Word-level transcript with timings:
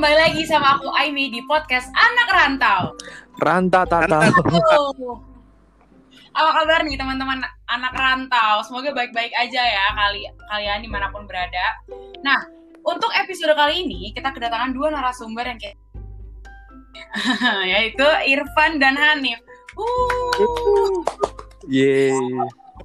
kembali 0.00 0.16
lagi 0.16 0.48
sama 0.48 0.80
aku 0.80 0.88
Aimi 0.96 1.28
di 1.28 1.44
podcast 1.44 1.92
Anak 1.92 2.32
Rantau. 2.32 2.96
Ranta 3.36 3.84
tata. 3.84 4.32
Apa 6.32 6.50
kabar 6.56 6.88
nih 6.88 6.96
teman-teman 6.96 7.44
anak 7.68 7.92
rantau? 7.92 8.64
Semoga 8.64 8.96
baik-baik 8.96 9.28
aja 9.36 9.60
ya 9.60 9.92
kali 9.92 10.24
kalian 10.48 10.80
di 10.80 10.88
mana 10.88 11.12
pun 11.12 11.28
berada. 11.28 11.84
Nah, 12.24 12.48
untuk 12.80 13.12
episode 13.12 13.52
kali 13.52 13.84
ini 13.84 14.16
kita 14.16 14.32
kedatangan 14.32 14.72
dua 14.72 14.88
narasumber 14.88 15.44
yang 15.44 15.60
kayak 15.60 15.76
yaitu 17.76 18.08
Irfan 18.24 18.80
dan 18.80 18.96
Hanif. 18.96 19.36
Uh. 19.76 21.04
Yeay. 21.68 22.16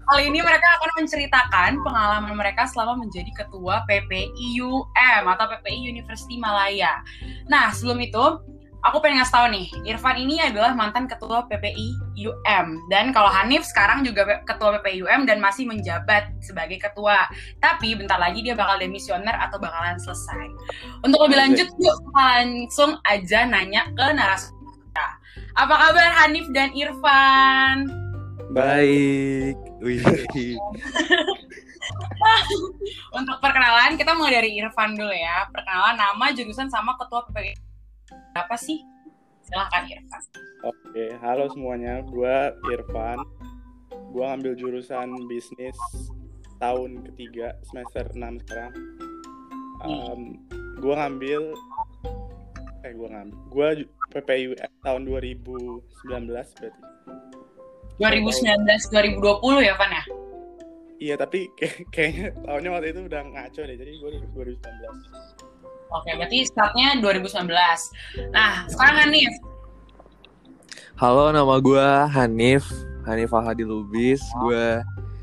Kali 0.05 0.29
ini 0.29 0.39
mereka 0.45 0.67
akan 0.77 0.91
menceritakan 1.01 1.71
pengalaman 1.81 2.33
mereka 2.37 2.69
selama 2.69 3.01
menjadi 3.01 3.31
ketua 3.33 3.81
PPI 3.89 4.61
UM 4.61 5.23
atau 5.25 5.45
PPI 5.49 5.89
University 5.89 6.37
Malaya. 6.37 7.01
Nah, 7.49 7.73
sebelum 7.73 7.97
itu, 8.05 8.21
aku 8.85 9.01
pengen 9.01 9.17
ngasih 9.17 9.33
tahu 9.33 9.47
nih, 9.49 9.67
Irfan 9.89 10.21
ini 10.21 10.37
adalah 10.37 10.77
mantan 10.77 11.09
ketua 11.09 11.49
PPI 11.49 12.21
UM. 12.21 12.85
Dan 12.93 13.09
kalau 13.17 13.33
Hanif 13.33 13.65
sekarang 13.65 14.05
juga 14.05 14.45
ketua 14.45 14.77
PPI 14.77 15.09
UM 15.09 15.25
dan 15.25 15.41
masih 15.41 15.65
menjabat 15.65 16.29
sebagai 16.45 16.77
ketua. 16.77 17.25
Tapi 17.57 17.97
bentar 17.97 18.21
lagi 18.21 18.45
dia 18.45 18.53
bakal 18.53 18.77
demisioner 18.77 19.33
atau 19.41 19.57
bakalan 19.57 19.97
selesai. 19.97 20.53
Untuk 21.01 21.17
lebih 21.25 21.41
lanjut, 21.41 21.67
yuk 21.81 21.97
langsung 22.13 23.01
aja 23.09 23.49
nanya 23.49 23.89
ke 23.89 24.05
narasumber 24.13 24.77
kita. 24.77 25.07
Apa 25.57 25.75
kabar 25.81 26.09
Hanif 26.21 26.45
dan 26.53 26.69
Irfan? 26.77 27.89
Baik. 28.53 29.64
Untuk 33.17 33.37
perkenalan, 33.43 33.99
kita 33.99 34.15
mulai 34.15 34.39
dari 34.41 34.55
Irfan 34.57 34.95
dulu 34.95 35.11
ya. 35.11 35.45
Perkenalan 35.51 35.97
nama, 35.99 36.31
jurusan, 36.33 36.71
sama 36.71 36.95
ketua 36.97 37.27
PPI. 37.29 37.53
Apa 38.35 38.55
sih? 38.57 38.81
Silahkan 39.45 39.85
Irfan. 39.85 40.21
Oke, 40.65 41.13
halo 41.21 41.45
semuanya. 41.51 42.01
Gua 42.07 42.55
Irfan. 42.71 43.19
Gua 44.09 44.31
ngambil 44.33 44.55
jurusan 44.55 45.27
bisnis 45.27 45.75
tahun 46.57 47.03
ketiga 47.11 47.59
semester 47.67 48.07
6 48.15 48.41
sekarang. 48.47 48.73
Um, 49.85 50.39
gua 50.79 51.05
ngambil 51.05 51.51
eh 52.87 52.93
gua 52.95 53.07
ngambil. 53.11 53.37
Gua 53.51 53.67
ju- 53.75 53.91
PPU 54.15 54.55
tahun 54.81 55.03
2019 55.03 55.83
berarti. 56.31 56.81
2019 57.95 58.91
2020 58.91 59.63
ya, 59.63 59.73
Van 59.79 59.91
ya? 59.91 60.03
Iya, 60.95 61.15
tapi 61.15 61.47
kayak- 61.55 61.87
kayaknya 61.91 62.27
tahunnya 62.43 62.69
waktu 62.71 62.87
itu 62.91 63.01
udah 63.07 63.21
ngaco 63.23 63.61
deh. 63.61 63.75
Jadi 63.75 63.91
gua 63.99 64.09
2019. 64.11 64.95
Oke, 65.95 66.09
berarti 66.17 66.37
startnya 66.43 66.87
2019. 66.99 67.79
Nah, 68.33 68.67
sekarang 68.67 68.95
Hanif. 69.05 69.33
Halo, 70.95 71.31
nama 71.31 71.55
gue 71.59 71.87
Hanif. 72.11 72.67
Hanif 73.05 73.31
Alhadi 73.31 73.63
Lubis. 73.63 74.23
Gue 74.41 74.81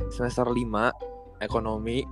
semester 0.09 0.49
5 0.49 0.93
ekonomi. 1.41 2.05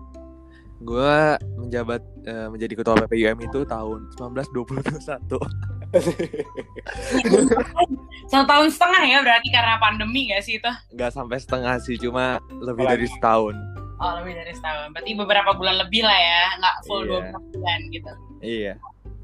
Gue 0.81 1.37
menjabat 1.61 2.01
eh, 2.25 2.49
menjadi 2.49 2.73
ketua 2.81 2.97
PPUM 3.05 3.39
itu 3.45 3.65
tahun 3.65 4.09
1921. 4.17 5.41
Satu 8.31 8.47
tahun 8.47 8.69
setengah 8.71 9.03
ya 9.11 9.19
berarti 9.27 9.49
karena 9.51 9.75
pandemi 9.83 10.31
gak 10.31 10.47
sih 10.47 10.63
itu? 10.63 10.71
Gak 10.95 11.11
sampai 11.11 11.43
setengah 11.43 11.83
sih, 11.83 11.99
cuma 11.99 12.39
lebih 12.63 12.87
dari 12.87 13.07
setahun. 13.11 13.59
Oh, 14.01 14.13
lebih 14.23 14.33
dari 14.39 14.55
setahun. 14.55 14.95
Berarti 14.97 15.13
beberapa 15.19 15.51
bulan 15.53 15.77
lebih 15.83 16.07
lah 16.07 16.17
ya, 16.17 16.43
nggak 16.57 16.77
full 16.89 17.05
Iya. 17.05 17.37
12 17.37 17.53
bulan 17.53 17.81
gitu. 17.93 18.13
Iya. 18.41 18.73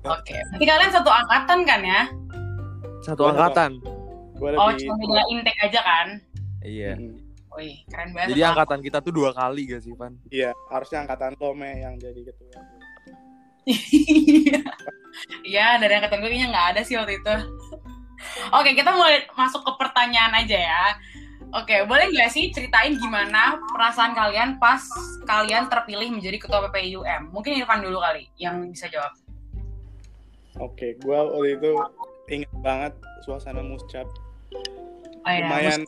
Oke. 0.05 0.37
Berarti 0.53 0.66
kalian 0.69 0.93
satu 0.93 1.10
angkatan 1.10 1.59
kan 1.65 1.81
ya? 1.81 2.03
Satu 3.00 3.22
Gua 3.25 3.31
angkatan. 3.33 3.71
Gua 4.37 4.48
Oh, 4.59 4.69
lebih 4.69 4.84
cuma 4.84 4.94
beda 5.00 5.22
intake 5.33 5.60
aja 5.65 5.81
kan? 5.81 6.06
Iya. 6.60 6.93
Mm, 6.98 7.16
Wih, 7.56 7.77
keren 7.88 8.12
banget. 8.12 8.37
Jadi 8.37 8.43
angkatan 8.44 8.78
kita 8.84 8.98
tuh 9.00 9.12
dua 9.16 9.33
kali 9.33 9.65
gak 9.65 9.81
sih, 9.81 9.97
Van? 9.97 10.12
Iya, 10.28 10.53
harusnya 10.69 11.09
angkatan 11.09 11.33
lo 11.41 11.56
Me 11.56 11.72
yang 11.81 11.97
jadi 11.97 12.21
ketua. 12.21 12.60
Iya, 15.47 15.81
dari 15.81 15.97
angkatan 15.97 16.21
gue 16.21 16.28
kayaknya 16.28 16.49
nggak 16.53 16.66
ada 16.77 16.81
sih 16.84 16.94
waktu 16.94 17.19
itu. 17.19 17.34
Oke, 18.53 18.77
kita 18.77 18.93
mulai 18.93 19.25
masuk 19.32 19.65
ke 19.65 19.72
pertanyaan 19.81 20.32
aja 20.44 20.59
ya. 20.59 20.84
Oke, 21.56 21.88
boleh 21.88 22.10
nggak 22.12 22.31
sih 22.31 22.53
ceritain 22.53 22.99
gimana 23.00 23.56
perasaan 23.72 24.12
kalian 24.12 24.60
pas 24.60 24.82
kalian 25.25 25.72
terpilih 25.72 26.12
menjadi 26.12 26.37
ketua 26.37 26.69
PPI 26.69 27.00
UM? 27.00 27.22
Mungkin 27.32 27.56
Irfan 27.56 27.81
dulu 27.81 28.03
kali 28.03 28.28
yang 28.37 28.66
bisa 28.69 28.93
jawab. 28.93 29.15
Oke, 30.60 30.97
gua 31.00 31.33
waktu 31.33 31.56
itu 31.56 31.71
inget 32.28 32.53
banget 32.60 32.93
suasana 33.25 33.65
muscap. 33.65 34.04
Oh, 35.27 35.33
iya. 35.33 35.48
Lumayan 35.48 35.83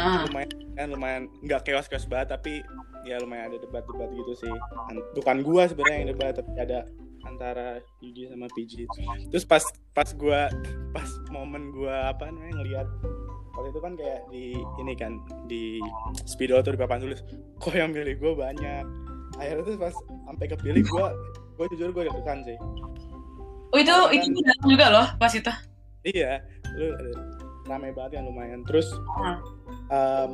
Ah, 0.00 0.24
lumayan 0.24 0.50
kan 0.72 0.88
lumayan 0.88 1.22
nggak 1.44 1.68
keos 1.68 1.86
keos 1.86 2.08
banget 2.08 2.32
tapi 2.32 2.64
ya 3.02 3.18
lumayan 3.18 3.50
ada 3.50 3.58
debat-debat 3.58 4.08
gitu 4.12 4.32
sih. 4.36 4.54
An- 4.88 5.04
bukan 5.12 5.42
gua 5.42 5.66
sebenarnya 5.66 5.96
yang 5.98 6.08
debat 6.10 6.32
tapi 6.34 6.52
ada 6.56 6.86
antara 7.22 7.78
Yuji 8.02 8.26
sama 8.26 8.50
PG 8.50 8.82
terus 9.30 9.46
pas 9.46 9.62
pas 9.94 10.10
gua 10.12 10.50
pas 10.90 11.06
momen 11.30 11.70
gua 11.70 12.10
apa 12.10 12.26
namanya 12.26 12.58
ngelihat 12.58 12.86
waktu 13.54 13.68
itu 13.70 13.80
kan 13.80 13.92
kayak 13.94 14.20
di 14.28 14.44
ini 14.76 14.92
kan 14.92 15.12
di 15.46 15.78
spidol 16.24 16.58
tuh 16.60 16.74
di 16.74 16.80
papan 16.80 16.98
tulis 16.98 17.22
kok 17.58 17.72
yang 17.72 17.94
milih 17.94 18.18
gua 18.18 18.50
banyak? 18.50 18.84
Akhirnya 19.38 19.62
tuh 19.64 19.78
pas 19.78 19.94
sampai 20.26 20.46
kepilih 20.50 20.82
gua 20.88 21.14
gua 21.54 21.66
jujur 21.70 21.90
gua 21.90 22.06
deg-degan 22.06 22.42
sih. 22.42 22.58
Oh, 23.72 23.78
itu 23.78 23.94
itu 24.12 24.40
datang 24.42 24.68
juga 24.68 24.86
loh 24.90 25.06
pas 25.16 25.32
itu. 25.32 25.52
iya 26.04 26.42
lu 26.74 26.90
rame 27.64 27.94
banget 27.94 28.18
kan 28.18 28.26
lumayan. 28.26 28.60
Terus 28.66 28.90
Hmm. 29.14 29.38
em, 29.88 30.32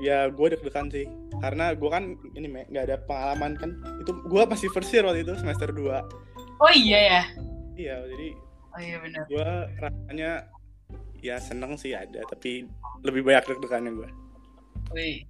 ya 0.00 0.26
gue 0.26 0.46
deg-degan 0.50 0.88
sih 0.88 1.04
karena 1.44 1.76
gue 1.76 1.86
kan 1.86 2.04
ini 2.32 2.48
Me, 2.48 2.64
nggak 2.66 2.84
ada 2.88 2.96
pengalaman 3.04 3.52
kan 3.54 3.70
itu 4.00 4.16
gue 4.16 4.42
masih 4.44 4.72
first 4.72 4.88
year 4.90 5.04
waktu 5.04 5.20
itu 5.20 5.36
semester 5.36 5.68
2 5.68 5.84
Oh 6.56 6.72
iya 6.72 7.00
ya. 7.04 7.22
iya 7.76 7.96
jadi 8.08 8.28
Oh 8.72 8.80
iya 8.80 8.96
benar. 8.98 9.22
gue 9.28 9.48
rasanya 9.78 10.30
ya 11.20 11.36
seneng 11.38 11.76
sih 11.76 11.92
ada 11.92 12.24
tapi 12.24 12.64
lebih 13.00 13.22
banyak 13.22 13.44
deg-degannya 13.46 13.92
gue 13.92 14.08
Wih. 14.92 15.24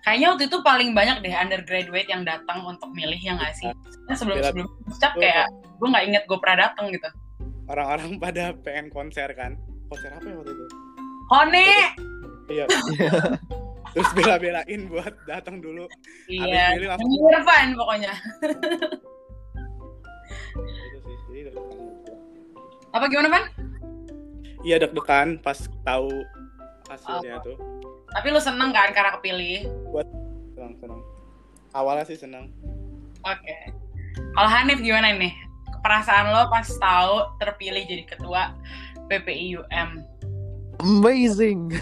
Kayaknya 0.00 0.26
waktu 0.30 0.44
itu 0.44 0.58
paling 0.60 0.90
banyak 0.92 1.16
deh 1.20 1.32
undergraduate 1.32 2.04
yang 2.06 2.22
datang 2.22 2.60
untuk 2.62 2.92
milih 2.92 3.16
ya 3.16 3.32
nggak 3.32 3.56
sih? 3.56 3.72
Nah, 4.04 4.12
sebelum 4.12 4.36
Gila. 4.36 4.48
sebelum 4.52 4.68
ucap 4.84 5.12
kayak 5.16 5.48
gue 5.80 5.88
nggak 5.88 6.04
inget 6.04 6.22
gue 6.24 6.38
pernah 6.38 6.68
datang 6.68 6.92
gitu. 6.92 7.08
orang-orang 7.64 8.16
pada 8.24 8.52
pengen 8.60 8.92
konser 8.92 9.28
kan 9.32 9.56
konser 9.88 10.12
apa 10.12 10.24
ya 10.24 10.36
waktu 10.36 10.52
itu 10.52 10.66
Hone. 11.32 11.68
iya 12.52 12.64
terus 13.94 14.10
bela-belain 14.12 14.80
buat 14.86 15.14
datang 15.24 15.58
dulu 15.58 15.86
Iya. 16.26 16.74
milih 16.74 16.88
langsung- 16.90 17.06
Ini 17.06 17.16
Irfan 17.32 17.68
pokoknya. 17.74 18.12
gitu. 21.30 21.60
Apa 22.90 23.04
gimana 23.06 23.28
Van? 23.28 23.44
iya 24.62 24.78
deg-degan 24.78 25.36
pas 25.38 25.56
tahu 25.82 26.08
hasilnya 26.86 27.36
tuh 27.40 27.58
Tapi 28.08 28.26
lu 28.30 28.38
seneng 28.38 28.70
kan 28.70 28.90
karena 28.90 29.12
kepilih? 29.12 29.66
senang 30.54 30.74
senang 30.74 31.00
awalnya 31.72 32.04
sih 32.04 32.16
senang 32.16 32.48
Oke. 33.20 33.56
Kalau 34.30 34.46
Hanif 34.46 34.78
gimana 34.78 35.10
nih? 35.10 35.32
Perasaan 35.80 36.28
lo 36.28 36.44
pas 36.46 36.68
tahu 36.70 37.24
terpilih 37.36 37.82
jadi 37.82 38.04
ketua 38.06 38.52
PPI 39.06 39.56
UM? 39.58 39.90
Amazing. 40.78 41.72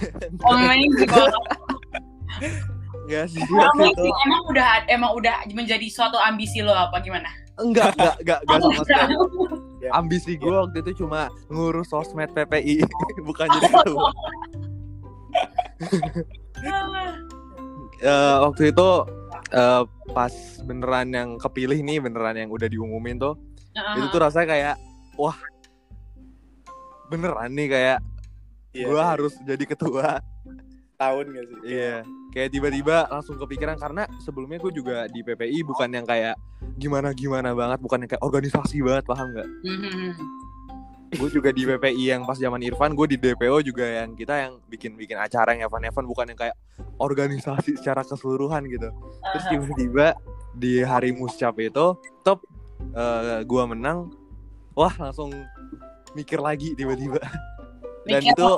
Amazing 0.41 1.11
banget. 2.43 2.65
Gak 3.11 3.25
sih 3.35 3.43
waktu 3.51 3.83
itu. 3.95 4.07
Emang 4.27 4.43
udah 4.51 4.69
emang 4.87 5.11
udah 5.19 5.35
menjadi 5.51 5.87
suatu 5.91 6.19
ambisi 6.19 6.63
lo 6.63 6.75
apa 6.75 7.03
gimana? 7.03 7.27
Enggak, 7.59 7.95
enggak, 7.99 8.17
enggak, 8.23 8.39
enggak 8.47 8.59
sama 8.63 8.83
sekali. 8.87 9.15
Ya. 9.83 9.91
Ambisi 9.99 10.33
gue 10.39 10.55
waktu 10.55 10.79
itu 10.87 11.05
cuma 11.05 11.29
ngurus 11.51 11.91
sosmed 11.91 12.31
PPI, 12.33 12.87
bukan 13.29 13.47
jadi 13.59 13.69
ketua. 13.77 14.11
Eh, 18.03 18.37
waktu 18.43 18.75
itu 18.75 18.91
eh, 19.55 19.83
pas 20.11 20.35
beneran 20.67 21.15
yang 21.15 21.39
kepilih 21.39 21.79
nih, 21.87 22.03
beneran 22.03 22.35
yang 22.35 22.51
udah 22.51 22.67
diumumin 22.67 23.15
tuh, 23.15 23.39
itu 23.95 24.07
tuh 24.11 24.27
rasanya 24.27 24.47
kayak, 24.51 24.75
wah, 25.15 25.39
beneran 27.07 27.55
nih 27.55 27.71
kayak 27.71 27.99
Iya, 28.73 28.89
gue 28.89 29.03
harus 29.05 29.33
jadi 29.45 29.65
ketua. 29.69 30.25
Tahun 31.03 31.25
gak 31.35 31.47
sih? 31.51 31.59
Iya, 31.67 31.97
kayak 32.31 32.49
tiba-tiba 32.55 32.97
langsung 33.11 33.37
kepikiran 33.43 33.77
karena 33.77 34.07
sebelumnya 34.23 34.59
gue 34.63 34.73
juga 34.73 34.97
di 35.11 35.21
PPI 35.27 35.67
bukan 35.67 35.91
yang 35.91 36.07
kayak 36.07 36.39
gimana-gimana 36.79 37.51
banget, 37.53 37.79
bukan 37.83 38.07
yang 38.07 38.11
kayak 38.15 38.23
organisasi 38.23 38.79
banget, 38.81 39.05
paham 39.05 39.35
nggak? 39.35 39.49
Mhm. 39.67 40.11
gue 41.13 41.29
juga 41.29 41.53
di 41.53 41.69
PPI 41.69 42.09
yang 42.09 42.25
pas 42.25 42.41
zaman 42.41 42.57
Irfan 42.65 42.97
gue 42.97 43.05
di 43.05 43.21
DPO 43.21 43.61
juga 43.61 43.85
yang 43.85 44.17
kita 44.17 44.33
yang 44.49 44.53
bikin 44.65 44.97
bikin 44.97 45.21
acara 45.21 45.53
yang 45.53 45.69
event-event 45.69 46.09
bukan 46.09 46.25
yang 46.33 46.41
kayak 46.41 46.57
organisasi 46.97 47.77
secara 47.77 48.01
keseluruhan 48.01 48.65
gitu. 48.65 48.89
Terus 49.21 49.45
tiba-tiba 49.53 50.17
di 50.57 50.81
hari 50.81 51.13
muscap 51.13 51.61
itu 51.61 52.01
top 52.25 52.41
eh, 52.97 53.45
gue 53.45 53.63
menang 53.69 54.09
wah 54.73 54.97
langsung 54.97 55.37
mikir 56.17 56.41
lagi 56.41 56.73
tiba-tiba. 56.73 57.21
Dan 58.09 58.25
Mikir 58.25 58.33
itu 58.33 58.51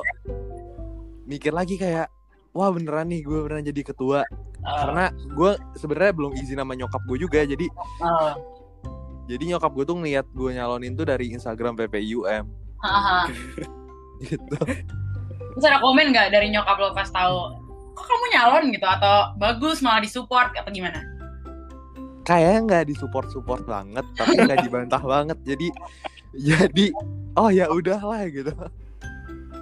mikir 1.27 1.51
lagi 1.51 1.75
kayak 1.75 2.07
wah 2.55 2.71
beneran 2.71 3.11
nih 3.11 3.21
gue 3.21 3.37
beneran 3.43 3.67
jadi 3.67 3.81
ketua. 3.83 4.23
Oh, 4.65 4.77
karena 4.81 5.13
gue 5.13 5.51
sebenarnya 5.77 6.13
belum 6.15 6.31
izin 6.39 6.57
sama 6.57 6.73
nyokap 6.73 7.03
gue 7.05 7.17
juga 7.21 7.45
jadi 7.45 7.69
oh. 8.01 8.33
jadi 9.29 9.43
nyokap 9.53 9.69
gue 9.77 9.85
tuh 9.85 9.93
ngeliat 10.01 10.25
gue 10.33 10.49
nyalonin 10.57 10.97
tuh 10.97 11.05
dari 11.05 11.29
Instagram 11.37 11.77
PPIUM 11.77 12.49
Haha. 12.81 13.29
gitu. 14.25 14.57
Terus 15.53 15.65
ada 15.69 15.77
komen 15.83 16.09
nggak 16.09 16.33
dari 16.33 16.49
nyokap 16.49 16.81
lo 16.81 16.97
pas 16.97 17.11
tahu 17.13 17.53
kok 17.93 18.05
kamu 18.09 18.25
nyalon? 18.33 18.63
Gitu 18.73 18.87
atau 18.87 19.37
bagus 19.37 19.85
malah 19.85 20.01
disupport 20.01 20.49
atau 20.55 20.71
gimana? 20.71 20.99
kayaknya 22.25 22.59
nggak 22.65 22.83
disupport 22.89 23.29
support 23.29 23.61
banget 23.69 24.01
tapi 24.17 24.33
nggak 24.33 24.65
dibantah 24.65 25.01
banget. 25.05 25.37
Jadi 25.45 25.67
jadi 26.33 26.85
oh 27.37 27.53
ya 27.53 27.69
udahlah 27.69 28.25
gitu 28.33 28.49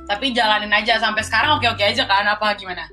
Tapi 0.03 0.31
jalanin 0.31 0.69
aja 0.69 0.97
sampai 0.97 1.21
sekarang 1.21 1.57
oke-oke 1.57 1.81
aja 1.81 2.03
kan 2.03 2.25
apa 2.25 2.53
gimana? 2.53 2.85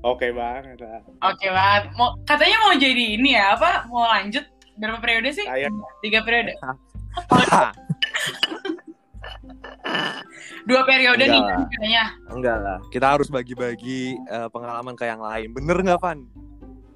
Oke 0.00 0.30
banget 0.30 0.78
lah. 0.78 1.02
Oke 1.24 1.46
banget. 1.46 1.90
Mau 1.94 2.14
katanya 2.22 2.56
mau 2.60 2.72
jadi 2.72 3.04
ini 3.16 3.34
ya 3.34 3.52
apa? 3.52 3.84
Mau 3.86 4.04
lanjut 4.04 4.44
berapa 4.74 4.98
periode 4.98 5.32
sih? 5.32 5.42
Kayak 5.42 5.72
Tiga 6.00 6.20
periode. 6.22 6.52
Dua 10.66 10.82
periode 10.82 11.22
Enggak 11.22 11.32
nih 11.32 11.40
lah. 11.40 11.62
katanya. 11.64 12.04
enggak 12.28 12.56
lah 12.58 12.78
kita 12.90 13.06
harus 13.08 13.28
bagi-bagi 13.30 14.00
eh, 14.18 14.48
pengalaman 14.50 14.92
ke 14.92 15.06
yang 15.06 15.22
lain 15.22 15.48
bener 15.50 15.78
nggak 15.78 15.96
Van 15.96 16.26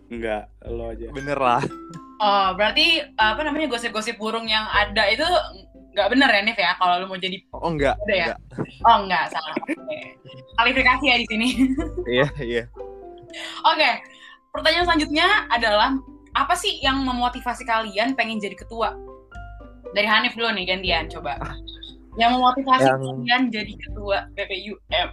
enggak 0.08 0.44
lo 0.66 0.90
aja. 0.90 1.06
bener 1.08 1.38
lah 1.38 1.62
Oh 2.20 2.52
berarti 2.52 3.00
apa 3.16 3.40
namanya 3.40 3.70
gosip-gosip 3.70 4.20
burung 4.20 4.44
yang 4.44 4.68
ada 4.68 5.08
itu 5.08 5.24
nggak 5.90 6.08
bener 6.08 6.30
ya 6.30 6.40
Nif 6.42 6.54
ya 6.54 6.72
kalau 6.78 7.02
lu 7.02 7.06
mau 7.06 7.18
jadi 7.18 7.36
oh 7.50 7.66
enggak 7.66 7.98
Udah 8.06 8.14
ya? 8.14 8.26
enggak 8.30 8.38
oh 8.86 8.96
nggak 9.04 9.24
salah. 9.28 9.54
Kualifikasi 10.54 11.04
ya 11.04 11.16
di 11.16 11.26
sini. 11.26 11.48
iya 12.20 12.26
iya 12.38 12.64
Oke, 13.62 13.90
pertanyaan 14.50 14.84
selanjutnya 14.84 15.26
adalah 15.48 15.94
apa 16.32 16.54
sih 16.54 16.82
yang 16.82 17.02
memotivasi 17.02 17.62
kalian 17.62 18.14
pengen 18.14 18.38
jadi 18.38 18.54
ketua? 18.54 18.90
Dari 19.90 20.06
Hanif 20.06 20.34
dulu 20.34 20.50
nih 20.50 20.66
gantian 20.66 21.06
coba. 21.06 21.38
Yang 22.18 22.30
memotivasi 22.38 22.86
Yang- 22.86 23.02
kalian 23.06 23.42
jadi 23.50 23.72
ketua 23.78 24.18
PPUM. 24.34 25.08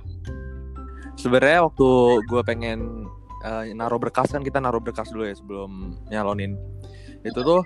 sebenarnya 1.16 1.66
waktu 1.66 1.88
gue 2.26 2.42
pengen 2.46 3.06
eh, 3.42 3.74
naruh 3.74 3.98
berkas 3.98 4.30
kan 4.30 4.42
kita 4.42 4.58
naruh 4.58 4.78
berkas 4.78 5.10
dulu 5.10 5.26
ya 5.26 5.34
sebelum 5.34 5.94
nyalonin 6.10 6.54
itu 7.22 7.40
tuh 7.42 7.66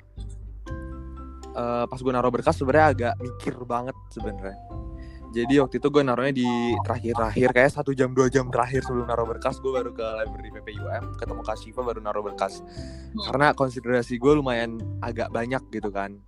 eh, 1.52 1.86
pas 1.86 2.00
gue 2.00 2.14
naruh 2.14 2.32
berkas 2.32 2.56
sebenarnya 2.56 2.88
agak 2.92 3.14
mikir 3.20 3.56
banget 3.64 3.96
sebenarnya 4.10 4.58
jadi 5.32 5.64
waktu 5.64 5.80
itu 5.80 5.88
gue 5.88 6.04
naruhnya 6.04 6.36
di 6.36 6.50
terakhir-terakhir 6.84 7.50
kayak 7.56 7.72
satu 7.72 7.96
jam 7.96 8.12
dua 8.12 8.28
jam 8.28 8.52
terakhir 8.52 8.84
sebelum 8.84 9.08
naruh 9.08 9.24
berkas 9.24 9.64
gue 9.64 9.72
baru 9.72 9.96
ke 9.96 10.04
library 10.04 10.52
PPUM 10.60 11.16
ketemu 11.16 11.42
Kak 11.44 11.58
Shiva 11.60 11.82
baru 11.88 12.04
naruh 12.04 12.24
berkas 12.24 12.60
karena 13.32 13.56
konsiderasi 13.56 14.20
gue 14.20 14.34
lumayan 14.36 14.80
agak 15.00 15.32
banyak 15.32 15.64
gitu 15.72 15.88
kan 15.88 16.20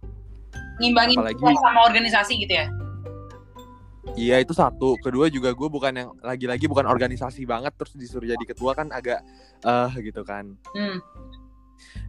Ngimbangin 0.81 1.21
Apalagi- 1.21 1.61
sama 1.61 1.79
organisasi 1.85 2.33
gitu 2.41 2.53
ya. 2.57 2.65
Iya 4.13 4.35
itu 4.43 4.53
satu. 4.57 4.97
Kedua 4.99 5.29
juga 5.29 5.53
gue 5.53 5.69
bukan 5.69 5.93
yang 5.93 6.09
lagi-lagi 6.19 6.65
bukan 6.67 6.85
organisasi 6.85 7.45
banget 7.45 7.73
terus 7.77 7.93
disuruh 7.95 8.25
jadi 8.25 8.43
ketua 8.45 8.73
kan 8.75 8.89
agak 8.89 9.21
eh 9.63 9.91
gitu 10.01 10.21
kan. 10.25 10.57
Hmm. 10.73 10.97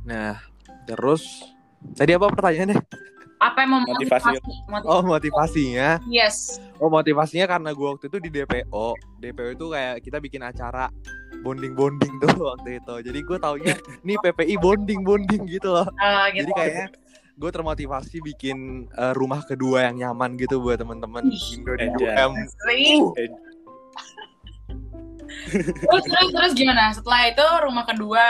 Nah 0.05 0.41
terus 0.89 1.45
tadi 1.93 2.11
apa 2.17 2.27
pertanyaannya? 2.33 2.81
Apa 3.43 3.67
yang 3.67 3.71
Motivasi. 3.85 4.31
memotivasi? 4.41 4.55
Motivasi. 4.73 4.87
Oh 4.89 5.03
motivasinya. 5.05 5.89
Yes. 6.09 6.57
Oh 6.81 6.89
motivasinya 6.89 7.45
karena 7.45 7.71
gue 7.77 7.87
waktu 7.93 8.07
itu 8.09 8.19
di 8.23 8.31
DPO. 8.33 8.87
DPO 9.21 9.49
itu 9.53 9.67
kayak 9.69 9.95
kita 10.01 10.17
bikin 10.17 10.41
acara 10.41 10.89
bonding-bonding 11.45 12.15
tuh 12.25 12.33
waktu 12.41 12.81
itu. 12.81 12.95
Jadi 13.05 13.19
gue 13.21 13.37
taunya 13.37 13.75
nih 14.01 14.17
PPI 14.17 14.55
bonding-bonding 14.57 15.45
gitu 15.51 15.77
loh. 15.77 15.85
Eh, 16.01 16.25
gitu. 16.33 16.49
Jadi 16.49 16.51
kayaknya 16.57 16.87
gue 17.35 17.51
termotivasi 17.51 18.17
bikin 18.25 18.89
eh, 18.89 19.13
rumah 19.13 19.45
kedua 19.45 19.93
yang 19.93 20.01
nyaman 20.01 20.41
gitu 20.41 20.63
buat 20.65 20.81
teman-teman 20.81 21.29
Ih, 21.29 21.45
Indo 21.59 21.75
di. 21.77 21.85
UM. 21.91 22.33
Eh, 23.13 23.29
Terus, 25.45 26.05
terus, 26.09 26.29
terus 26.33 26.53
gimana? 26.57 26.95
Setelah 26.95 27.29
itu 27.29 27.45
rumah 27.65 27.85
kedua. 27.85 28.27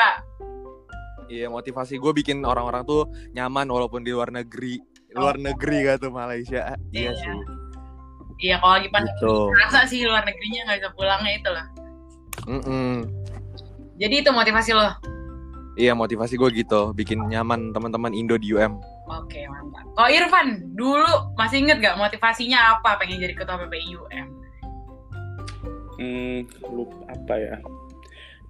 Iya 1.25 1.49
motivasi 1.49 1.97
gue 1.97 2.13
bikin 2.13 2.45
orang-orang 2.45 2.85
tuh 2.85 3.09
nyaman 3.33 3.65
walaupun 3.67 4.05
di 4.05 4.13
luar 4.13 4.29
negeri 4.29 4.77
luar 5.15 5.39
negeri 5.39 5.87
gak 5.87 6.03
tuh 6.03 6.11
Malaysia 6.11 6.75
Iya. 6.91 7.11
iya 7.11 7.13
sih 7.17 7.33
Iya 8.43 8.59
kalau 8.59 8.75
lagi 8.77 8.91
pandemi 8.91 9.15
gitu 9.15 9.35
rasa 9.57 9.87
sih 9.87 10.03
luar 10.03 10.27
negerinya 10.27 10.61
nggak 10.67 10.79
bisa 10.83 10.91
pulangnya 10.99 11.33
itu 11.39 11.51
lah. 11.55 11.67
Mm-mm. 12.45 13.07
Jadi 13.97 14.15
itu 14.21 14.31
motivasi 14.35 14.75
lo. 14.75 14.91
iya 15.75 15.91
motivasi 15.91 16.35
gue 16.35 16.51
gitu 16.55 16.91
bikin 16.93 17.31
nyaman 17.31 17.71
teman-teman 17.71 18.11
Indo 18.15 18.35
di 18.35 18.51
UM 18.51 18.79
Oke 19.07 19.43
mantap. 19.47 19.87
Kalau 19.95 20.11
Irfan 20.11 20.49
dulu 20.75 21.07
masih 21.35 21.63
inget 21.63 21.79
gak 21.79 21.99
motivasinya 21.99 22.79
apa 22.79 22.99
pengen 22.99 23.23
jadi 23.23 23.35
ketua 23.35 23.59
PPIUM? 23.65 24.27
Hmm, 25.95 26.39
lupa 26.67 26.97
apa 27.07 27.35
ya? 27.39 27.57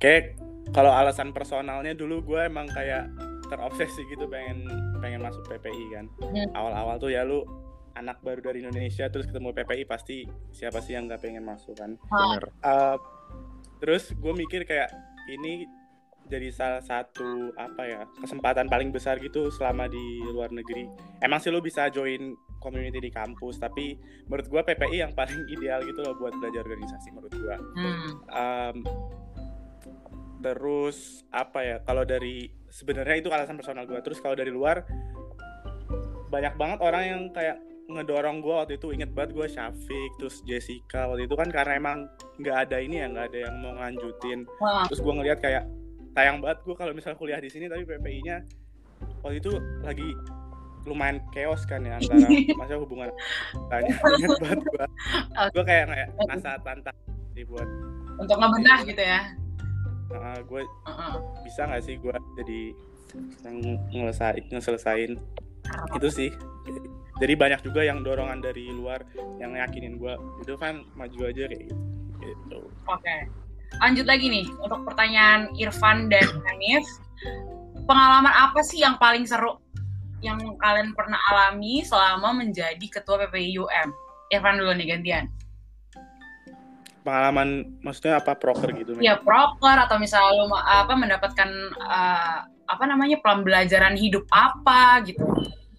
Kayak 0.00 0.36
kalau 0.72 0.90
alasan 0.94 1.34
personalnya 1.34 1.92
dulu 1.92 2.24
gue 2.24 2.40
emang 2.48 2.70
kayak 2.72 3.10
terobsesi 3.52 4.08
gitu 4.08 4.24
pengen 4.30 4.64
pengen 5.04 5.20
masuk 5.20 5.44
PPI 5.44 5.84
kan. 5.92 6.06
Hmm. 6.22 6.48
Awal-awal 6.56 6.96
tuh 6.96 7.12
ya 7.12 7.26
lu 7.26 7.44
anak 7.94 8.18
baru 8.26 8.42
dari 8.42 8.64
Indonesia 8.64 9.06
terus 9.06 9.28
ketemu 9.28 9.54
PPI 9.54 9.84
pasti 9.86 10.26
siapa 10.50 10.82
sih 10.82 10.98
yang 10.98 11.06
nggak 11.06 11.22
pengen 11.22 11.44
masuk 11.46 11.78
kan? 11.78 11.94
bener 12.10 12.44
Uh, 12.64 12.96
terus 13.78 14.10
gue 14.16 14.32
mikir 14.32 14.64
kayak 14.64 14.90
ini 15.30 15.68
jadi 16.24 16.48
salah 16.48 16.80
satu 16.80 17.52
apa 17.60 17.82
ya 17.84 18.00
kesempatan 18.16 18.64
paling 18.72 18.88
besar 18.88 19.20
gitu 19.20 19.52
selama 19.52 19.86
di 19.86 20.24
luar 20.24 20.48
negeri. 20.50 20.88
Emang 21.20 21.38
sih 21.38 21.52
lu 21.52 21.60
bisa 21.60 21.92
join 21.92 22.32
community 22.64 22.96
di 22.96 23.12
kampus, 23.12 23.60
tapi 23.60 24.00
menurut 24.24 24.48
gue 24.48 24.62
PPI 24.64 25.04
yang 25.04 25.12
paling 25.12 25.44
ideal 25.54 25.84
gitu 25.84 26.00
loh 26.00 26.16
buat 26.16 26.32
belajar 26.40 26.64
organisasi 26.64 27.08
menurut 27.12 27.34
gue. 27.36 27.56
Hmm. 27.76 28.10
Um, 28.32 28.76
terus 30.44 31.24
apa 31.32 31.64
ya 31.64 31.76
kalau 31.88 32.04
dari 32.04 32.52
sebenarnya 32.68 33.16
itu 33.24 33.32
alasan 33.32 33.56
personal 33.56 33.88
gue. 33.88 33.96
Terus 34.04 34.20
kalau 34.20 34.36
dari 34.36 34.52
luar 34.52 34.84
banyak 36.28 36.54
banget 36.60 36.78
orang 36.84 37.02
yang 37.08 37.22
kayak 37.32 37.56
ngedorong 37.88 38.44
gue 38.44 38.52
waktu 38.52 38.76
itu. 38.76 38.92
Inget 38.92 39.16
banget 39.16 39.32
gue 39.32 39.46
Syafiq 39.48 40.10
terus 40.20 40.44
Jessica 40.44 41.08
waktu 41.08 41.24
itu 41.24 41.32
kan 41.32 41.48
karena 41.48 41.80
emang 41.80 41.98
nggak 42.36 42.56
ada 42.68 42.76
ini 42.76 43.00
ya 43.00 43.06
nggak 43.08 43.26
ada 43.32 43.38
yang 43.48 43.54
mau 43.64 43.72
nganjutin 43.80 44.44
terus 44.90 45.00
gue 45.00 45.12
ngeliat 45.16 45.38
kayak 45.40 45.64
sayang 46.12 46.38
banget 46.44 46.58
gue 46.62 46.74
kalau 46.76 46.92
misalnya 46.92 47.18
kuliah 47.18 47.40
di 47.40 47.50
sini 47.50 47.66
tapi 47.66 47.82
PPI-nya 47.86 48.36
waktu 49.22 49.38
itu 49.40 49.52
lagi 49.82 50.14
lumayan 50.84 51.18
chaos 51.32 51.64
kan 51.64 51.80
ya 51.80 51.96
antara 51.96 52.28
masa 52.60 52.76
hubungan 52.76 53.08
tanya. 53.72 53.94
Inget 54.20 54.36
banget 54.42 54.60
gue 54.60 54.84
gue 55.56 55.64
kayak 55.64 55.84
kayak 55.88 56.08
nasa 56.28 56.60
tantang 56.60 56.96
dibuat 57.32 57.68
untuk 58.18 58.36
ngebenah 58.38 58.78
gitu 58.86 59.02
ya. 59.02 59.20
Gue 60.20 60.62
Heeh. 60.62 61.12
bisa 61.42 61.60
nggak 61.66 61.82
sih 61.84 61.96
gue 61.98 62.16
jadi 62.38 62.60
yang 63.46 63.56
ngelesain 63.94 64.42
ngeselesain 64.50 65.12
itu 65.94 66.08
sih 66.10 66.30
jadi 67.22 67.34
banyak 67.38 67.60
juga 67.62 67.86
yang 67.86 68.02
dorongan 68.02 68.42
dari 68.42 68.74
luar 68.74 69.06
yang 69.38 69.54
yakinin 69.54 70.02
gue 70.02 70.14
itu 70.42 70.54
kan 70.58 70.82
maju 70.98 71.18
aja 71.30 71.46
kayak 71.46 71.70
gitu 71.70 71.94
gitu 72.24 72.60
Oke. 72.88 73.16
Lanjut 73.82 74.06
lagi 74.06 74.26
nih 74.30 74.46
untuk 74.62 74.86
pertanyaan 74.86 75.50
Irfan 75.58 76.06
dan 76.06 76.26
Hanif. 76.46 76.86
Pengalaman 77.84 78.32
apa 78.32 78.60
sih 78.64 78.80
yang 78.80 78.96
paling 78.96 79.26
seru 79.28 79.60
yang 80.24 80.40
kalian 80.56 80.96
pernah 80.96 81.20
alami 81.28 81.84
selama 81.84 82.32
menjadi 82.32 82.86
ketua 82.88 83.28
PPIUM? 83.28 83.88
Irfan 84.32 84.56
dulu 84.56 84.72
nih 84.78 84.86
gantian. 84.96 85.24
Pengalaman 87.04 87.78
maksudnya 87.84 88.18
apa 88.18 88.32
proker 88.34 88.72
gitu 88.72 88.96
Ya 88.98 89.20
proker 89.20 89.76
atau 89.76 90.00
misalnya 90.00 90.40
lu 90.40 90.48
apa 90.56 90.92
mendapatkan 90.96 91.50
eh, 91.76 92.38
apa 92.64 92.84
namanya 92.88 93.20
pembelajaran 93.20 93.94
hidup 93.94 94.24
apa 94.32 95.04
gitu. 95.04 95.20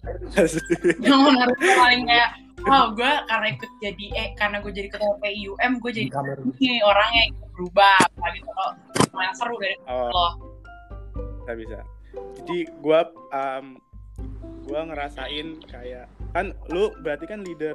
yang 1.02 1.18
menurut 1.18 1.58
gue 1.58 1.74
paling 1.74 2.06
kayak 2.06 2.30
wow 2.62 2.94
gue 2.94 3.12
karena 3.26 3.46
ikut 3.58 3.70
jadi 3.82 4.06
eh 4.14 4.28
karena 4.38 4.62
gue 4.62 4.70
jadi 4.70 4.88
ketua 4.90 5.18
PIUM 5.18 5.72
gue 5.82 5.90
jadi 5.90 6.08
ini 6.62 6.78
orangnya 6.86 7.22
berubah 7.58 8.06
apa 8.06 8.26
gitu. 8.38 8.50
Loh 8.54 9.22
yang 9.22 9.34
seru 9.34 9.58
dari 9.58 9.76
oh, 9.90 10.08
lo 10.14 10.28
bisa 11.42 11.52
bisa. 11.58 11.78
Jadi 12.42 12.58
gue 12.70 13.00
um, 13.34 13.66
gue 14.66 14.80
ngerasain 14.82 15.46
kayak 15.70 16.06
kan 16.34 16.54
lu 16.70 16.94
berarti 17.02 17.26
kan 17.26 17.42
leader 17.42 17.74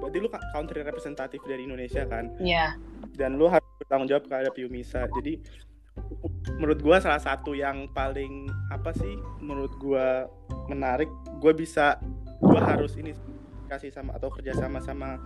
berarti 0.00 0.16
lu 0.20 0.28
country 0.52 0.80
representatif 0.80 1.44
dari 1.44 1.68
Indonesia 1.68 2.08
kan? 2.08 2.32
Iya 2.40 2.76
dan 3.16 3.36
lu 3.40 3.48
harus 3.48 3.66
bertanggung 3.80 4.08
jawab 4.08 4.24
terhadap 4.28 4.54
Yumisa. 4.58 5.08
Jadi 5.20 5.40
menurut 6.60 6.80
gua 6.84 7.00
salah 7.00 7.20
satu 7.20 7.56
yang 7.56 7.88
paling 7.96 8.48
apa 8.68 8.92
sih 8.92 9.16
menurut 9.40 9.72
gua 9.80 10.28
menarik 10.68 11.08
gua 11.40 11.56
bisa 11.56 11.96
gua 12.38 12.60
harus 12.60 12.94
ini 13.00 13.16
kasih 13.66 13.90
sama 13.90 14.14
atau 14.14 14.28
kerja 14.30 14.54
sama 14.54 14.78
sama 14.78 15.18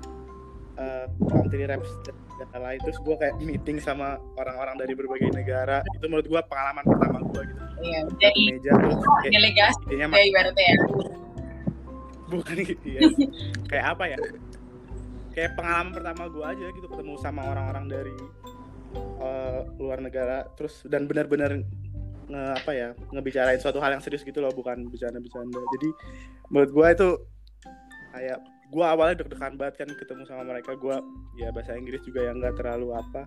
uh, 0.79 1.07
country 1.29 1.67
reps 1.67 1.91
dan 2.41 2.49
lain. 2.57 2.81
Terus 2.81 2.97
gue 3.05 3.17
kayak 3.21 3.37
meeting 3.45 3.77
sama 3.85 4.17
orang-orang 4.41 4.81
dari 4.81 4.97
berbagai 4.97 5.29
negara. 5.37 5.85
Itu 5.93 6.09
menurut 6.09 6.25
gue 6.25 6.41
pengalaman 6.49 6.85
pertama 6.89 7.19
gue 7.21 7.43
gitu. 7.45 7.71
Iya, 7.81 8.01
jadi 8.21 8.43
meja 8.53 8.73
terus 8.77 9.01
kayak 9.01 9.33
delegasi 9.33 9.81
ya 9.97 10.07
ibaratnya 10.07 10.65
ya. 10.69 10.77
bukan 12.29 12.57
gitu 12.63 12.87
ya 12.87 13.01
kayak 13.73 13.87
apa 13.97 14.05
ya 14.07 14.19
kayak 15.35 15.55
pengalaman 15.55 15.93
pertama 15.95 16.23
gue 16.27 16.45
aja 16.45 16.67
gitu 16.75 16.87
ketemu 16.91 17.15
sama 17.23 17.43
orang-orang 17.47 17.87
dari 17.87 18.17
uh, 19.23 19.67
luar 19.79 20.03
negara. 20.03 20.47
Terus 20.59 20.85
dan 20.87 21.07
benar-benar 21.07 21.63
nge 22.31 22.43
apa 22.63 22.71
ya 22.71 22.89
ngebicarain 23.11 23.59
suatu 23.59 23.83
hal 23.83 23.99
yang 23.99 24.03
serius 24.03 24.23
gitu 24.23 24.39
loh 24.39 24.55
bukan 24.55 24.87
bercanda-bercanda. 24.91 25.61
Jadi 25.79 25.89
menurut 26.51 26.71
gue 26.71 26.87
itu 26.95 27.09
kayak 28.15 28.39
gue 28.71 28.87
awalnya 28.87 29.19
deg-degan 29.19 29.59
banget 29.59 29.83
kan 29.83 29.89
ketemu 29.99 30.23
sama 30.27 30.43
mereka. 30.47 30.79
Gue 30.79 30.95
ya 31.39 31.51
bahasa 31.51 31.75
Inggris 31.75 32.03
juga 32.07 32.31
yang 32.31 32.39
nggak 32.39 32.59
terlalu 32.59 32.95
apa. 32.95 33.27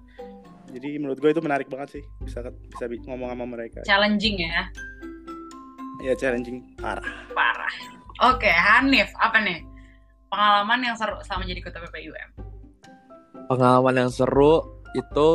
Jadi 0.71 0.95
menurut 0.99 1.19
gue 1.19 1.31
itu 1.35 1.43
menarik 1.43 1.67
banget 1.67 1.99
sih 1.99 2.03
bisa 2.23 2.39
bisa 2.47 2.87
bi- 2.87 3.03
ngomong 3.03 3.27
sama 3.31 3.45
mereka. 3.47 3.83
Challenging 3.83 4.39
ya. 4.39 4.63
ya 6.03 6.13
challenging. 6.15 6.63
Parah. 6.79 7.03
Parah. 7.31 7.73
Oke, 8.23 8.47
Hanif, 8.47 9.11
apa 9.19 9.43
nih? 9.43 9.72
Pengalaman 10.33 10.79
yang 10.81 10.97
seru 10.97 11.13
selama 11.21 11.45
jadi 11.45 11.61
ketua 11.61 11.85
PPIUM. 11.85 12.29
Pengalaman 13.53 13.95
yang 14.01 14.09
seru 14.09 14.81
itu 14.97 15.29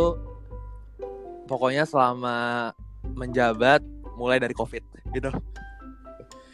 pokoknya 1.47 1.87
selama 1.87 2.75
menjabat 3.15 3.79
mulai 4.19 4.43
dari 4.43 4.59
covid 4.59 4.83
gitu. 5.15 5.31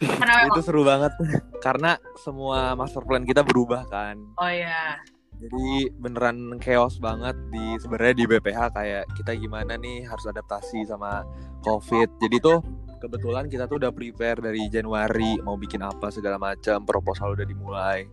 Kenapa 0.05 0.53
itu 0.53 0.61
seru 0.61 0.85
banget 0.85 1.17
karena 1.65 1.97
semua 2.21 2.77
master 2.77 3.01
plan 3.09 3.25
kita 3.25 3.41
berubah 3.41 3.89
kan. 3.89 4.21
Oh 4.37 4.51
iya. 4.53 5.01
Jadi 5.41 5.89
beneran 5.97 6.61
chaos 6.61 7.01
banget 7.01 7.33
di 7.49 7.81
sebenarnya 7.81 8.13
di 8.13 8.25
BPH 8.29 8.61
kayak 8.77 9.05
kita 9.17 9.33
gimana 9.41 9.81
nih 9.81 10.05
harus 10.05 10.29
adaptasi 10.29 10.85
sama 10.85 11.25
COVID. 11.65 12.21
Jadi 12.21 12.37
tuh 12.45 12.61
kebetulan 13.01 13.49
kita 13.49 13.65
tuh 13.65 13.81
udah 13.81 13.93
prepare 13.93 14.41
dari 14.45 14.69
Januari 14.69 15.41
mau 15.41 15.57
bikin 15.57 15.81
apa 15.81 16.13
segala 16.13 16.37
macam, 16.37 16.85
proposal 16.85 17.33
udah 17.33 17.49
dimulai. 17.49 18.05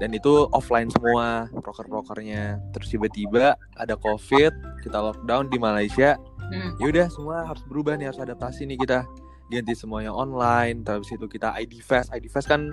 Dan 0.00 0.12
itu 0.12 0.48
offline 0.52 0.88
semua 0.92 1.48
proker-prokernya. 1.52 2.60
Terus 2.76 2.88
tiba-tiba 2.92 3.56
ada 3.76 3.94
COVID, 3.96 4.82
kita 4.84 4.98
lockdown 5.00 5.48
di 5.48 5.56
Malaysia. 5.56 6.20
Hmm. 6.50 6.76
Ya 6.82 6.86
udah 6.90 7.06
semua 7.08 7.36
harus 7.46 7.62
berubah 7.64 7.96
nih, 7.96 8.12
harus 8.12 8.20
adaptasi 8.20 8.68
nih 8.68 8.78
kita. 8.80 9.06
Ganti 9.50 9.74
semuanya 9.74 10.14
online, 10.14 10.86
terus 10.86 11.10
itu 11.10 11.26
kita 11.26 11.50
ID 11.58 11.82
Fest. 11.82 12.14
ID 12.14 12.30
Fest 12.30 12.46
kan 12.46 12.70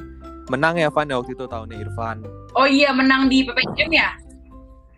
menang 0.47 0.77
ya 0.77 0.93
Van 0.93 1.09
ya 1.09 1.17
waktu 1.17 1.33
itu 1.33 1.49
tahunnya 1.49 1.77
Irfan. 1.81 2.21
Oh 2.53 2.69
iya, 2.69 2.93
menang 2.93 3.27
di 3.27 3.41
PPIUM 3.43 3.91
ya? 3.91 4.13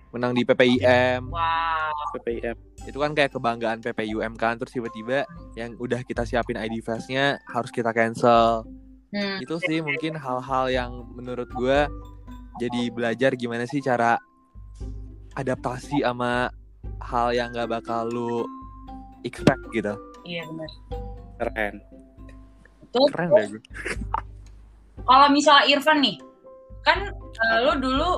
menang 0.10 0.34
di 0.34 0.42
PPIM 0.42 1.30
Wow. 1.30 2.18
PPIM 2.18 2.58
itu 2.90 2.98
kan 2.98 3.12
kayak 3.14 3.32
kebanggaan 3.36 3.80
PPIUM 3.86 4.34
kan 4.40 4.58
terus 4.58 4.74
tiba-tiba 4.74 5.28
yang 5.54 5.78
udah 5.78 6.02
kita 6.02 6.26
siapin 6.26 6.58
ID 6.58 6.82
Fest-nya 6.82 7.38
harus 7.46 7.70
kita 7.70 7.94
cancel 7.94 8.66
Hmm. 9.10 9.42
itu 9.42 9.56
sih 9.66 9.82
mungkin 9.82 10.14
hal-hal 10.14 10.70
yang 10.70 10.92
menurut 11.18 11.50
gue 11.50 11.80
jadi 12.62 12.94
belajar 12.94 13.34
gimana 13.34 13.66
sih 13.66 13.82
cara 13.82 14.22
adaptasi 15.34 16.06
sama 16.06 16.54
hal 17.02 17.34
yang 17.34 17.50
gak 17.56 17.70
bakal 17.74 18.06
lu 18.06 18.46
expect 19.26 19.62
gitu 19.74 19.98
Iya 20.28 20.46
benar. 20.46 20.70
keren 21.42 21.76
Tuh, 22.94 23.08
keren 23.10 23.30
deh 23.34 23.46
gue 23.58 23.62
kalau 25.08 25.32
misalnya 25.32 25.66
Irfan 25.74 26.04
nih, 26.04 26.22
kan 26.86 27.10
eh, 27.16 27.58
lu 27.66 27.74
dulu 27.82 28.10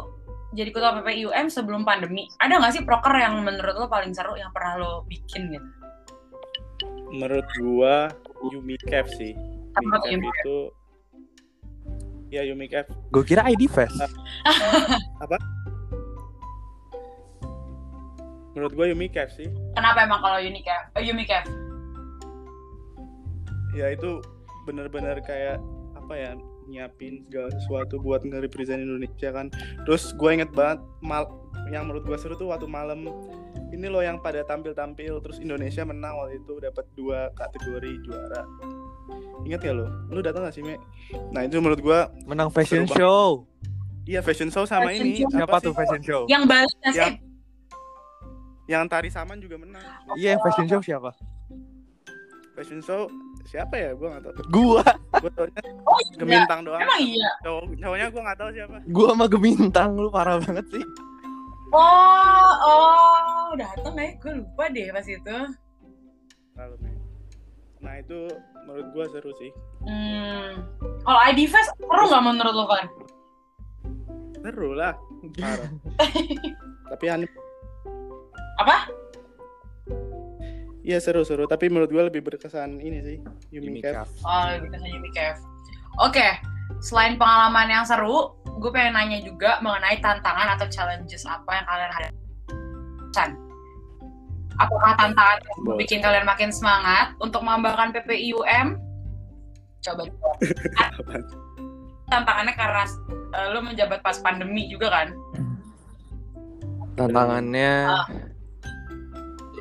jadi 0.51 0.75
ketua 0.75 0.99
PPIUM 0.99 1.47
sebelum 1.47 1.87
pandemi. 1.87 2.27
Ada 2.41 2.59
nggak 2.59 2.73
sih 2.75 2.83
proker 2.83 3.15
yang 3.15 3.39
menurut 3.47 3.79
lo 3.79 3.87
paling 3.87 4.11
seru 4.11 4.35
yang 4.35 4.51
pernah 4.51 4.75
lo 4.75 4.91
bikin 5.07 5.55
gitu? 5.55 5.67
menurut 7.11 7.43
gua 7.59 8.07
Yumi 8.49 8.79
Cap 8.87 9.05
sih 9.11 9.35
Apa 9.75 9.99
Yumi 10.07 10.31
Cap 10.31 10.47
itu 10.47 10.57
ya 12.31 12.41
Yumi 12.47 12.71
Cap 12.71 12.87
gue 13.11 13.23
kira 13.27 13.45
ID 13.51 13.67
Fest 13.67 13.99
menurut 18.55 18.73
gua 18.75 18.85
Yumi 18.91 19.07
Cap 19.07 19.31
sih. 19.31 19.47
Kenapa 19.75 20.03
emang 20.03 20.19
kalau 20.19 20.39
Unicef? 20.39 20.81
Eh, 20.99 21.11
Umicef? 21.11 21.43
ya 23.71 23.87
itu 23.87 24.19
bener-bener 24.67 25.15
kayak 25.23 25.55
apa 25.95 26.13
ya 26.19 26.31
nyiapin 26.67 27.23
segala 27.23 27.47
sesuatu 27.55 28.03
buat 28.03 28.19
nge-represent 28.19 28.83
Indonesia 28.83 29.31
kan. 29.31 29.47
Terus 29.87 30.11
gue 30.11 30.27
inget 30.27 30.51
banget 30.51 30.83
mal 30.99 31.31
yang 31.71 31.87
menurut 31.87 32.03
gue 32.03 32.17
seru 32.19 32.35
tuh 32.35 32.51
waktu 32.51 32.67
malam. 32.67 33.07
Ini 33.71 33.87
loh 33.87 34.03
yang 34.03 34.19
pada 34.19 34.43
tampil-tampil 34.43 35.23
terus 35.23 35.39
Indonesia 35.39 35.87
menang 35.87 36.19
waktu 36.19 36.43
itu 36.43 36.59
dapat 36.59 36.83
dua 36.99 37.31
kategori 37.39 38.03
juara 38.03 38.43
ingat 39.41 39.61
ya 39.61 39.73
lo 39.73 39.87
lu 40.07 40.19
datang 40.19 40.43
gak 40.43 40.53
sih 40.53 40.61
Me? 40.61 40.77
nah 41.29 41.41
itu 41.41 41.57
menurut 41.57 41.79
gue 41.79 41.99
menang 42.25 42.49
fashion 42.49 42.85
show 42.85 43.45
iya 44.05 44.19
fashion 44.19 44.47
show 44.47 44.63
sama 44.63 44.89
Fashion 44.89 45.05
ini 45.05 45.21
show. 45.21 45.29
siapa 45.29 45.49
apa 45.49 45.57
tuh 45.59 45.73
fashion 45.73 46.01
show 46.01 46.21
Yang 46.25 46.43
sih? 46.47 46.97
Yang- 46.97 47.19
yang 48.69 48.83
tari 48.87 49.09
saman 49.09 49.37
juga 49.37 49.57
menang 49.57 49.83
iya 50.15 50.37
yang 50.37 50.41
fashion 50.41 50.65
show 50.65 50.79
siapa 50.79 51.11
fashion 52.53 52.79
show 52.79 53.09
siapa 53.43 53.73
ya 53.73 53.91
gue 53.91 54.07
gak 54.07 54.21
tau 54.21 54.33
gua 54.47 54.85
gue 55.17 55.31
taunya 55.33 55.61
Oh 55.81 55.99
iya. 55.99 56.15
gemintang 56.15 56.59
doang 56.61 56.79
Emang 56.79 57.01
iya. 57.01 57.31
cowok 57.41 57.63
cowoknya 57.75 58.07
gue 58.07 58.21
gak 58.21 58.37
tau 58.37 58.49
siapa 58.53 58.75
gua 58.87 59.07
sama 59.11 59.25
gemintang 59.27 59.89
lu 59.93 60.07
parah 60.07 60.37
banget 60.37 60.67
sih 60.69 60.85
Oh, 61.71 62.51
oh, 62.67 63.55
datang 63.55 63.95
ya? 63.95 64.11
Gue 64.19 64.43
lupa 64.43 64.67
deh 64.67 64.91
pas 64.91 65.07
itu. 65.07 65.37
Lalu. 66.59 66.75
Nah 67.81 67.97
itu 67.97 68.29
menurut 68.65 68.87
gue 68.93 69.05
seru 69.11 69.31
sih 69.37 69.51
Hmm. 69.81 70.61
Kalau 71.01 71.19
ID 71.33 71.49
Fest 71.49 71.73
seru 71.73 72.03
nggak 72.05 72.23
menurut 72.23 72.53
lo 72.53 72.65
kan? 72.69 72.85
seru 74.41 74.73
lah 74.73 74.93
tapi 76.91 77.05
aneh 77.09 77.29
Apa? 78.57 78.89
Iya 80.81 80.97
seru-seru, 80.97 81.45
tapi 81.45 81.69
menurut 81.69 81.93
gue 81.93 82.03
lebih 82.09 82.25
berkesan 82.25 82.81
ini 82.81 83.05
sih 83.05 83.17
Yumi 83.53 83.85
Cap. 83.85 84.09
Oh, 84.25 84.49
lebih 84.49 84.69
ke 84.73 84.77
Umicef. 84.81 85.37
Oke, 86.01 86.25
selain 86.81 87.21
pengalaman 87.21 87.69
yang 87.69 87.85
seru, 87.85 88.33
gue 88.57 88.71
pengen 88.73 88.97
nanya 88.97 89.21
juga 89.21 89.61
mengenai 89.61 90.01
tantangan 90.01 90.57
atau 90.57 90.65
challenges 90.73 91.21
apa 91.29 91.53
yang 91.53 91.65
kalian 91.69 91.91
hadapi. 91.93 92.17
Apakah 94.53 94.91
tantangan 94.95 95.39
Boleh. 95.59 95.77
bikin 95.79 95.99
kalian 95.99 96.23
makin 96.23 96.49
semangat 96.49 97.15
untuk 97.17 97.41
mengembangkan 97.41 97.93
PPIUM? 97.93 98.77
Coba 99.79 100.03
tantangannya 102.05 102.53
karena 102.53 102.83
eh, 103.31 103.47
lo 103.49 103.59
menjabat 103.61 103.99
pas 103.99 104.17
pandemi 104.17 104.67
juga 104.67 104.91
kan? 104.91 105.07
tantangannya 106.91 107.87
Ah. 107.87 108.05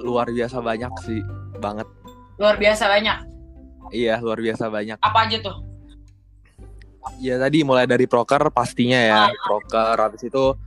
luar 0.01 0.27
biasa 0.27 0.59
banyak 0.59 0.91
sih 1.01 1.23
banget 1.57 1.87
Luar 2.37 2.59
biasa 2.59 2.91
banyak. 2.91 3.19
iya 3.91 4.19
luar 4.19 4.37
biasa 4.37 4.67
banyak 4.67 4.99
Apa 4.99 5.19
aja 5.25 5.39
tuh? 5.39 5.57
ya 7.17 7.39
tadi 7.39 7.63
mulai 7.63 7.87
dari 7.87 8.05
proker 8.05 8.51
pastinya 8.51 8.99
ya 8.99 9.21
Ah. 9.25 9.33
proker 9.41 9.95
habis 9.97 10.21
itu 10.21 10.59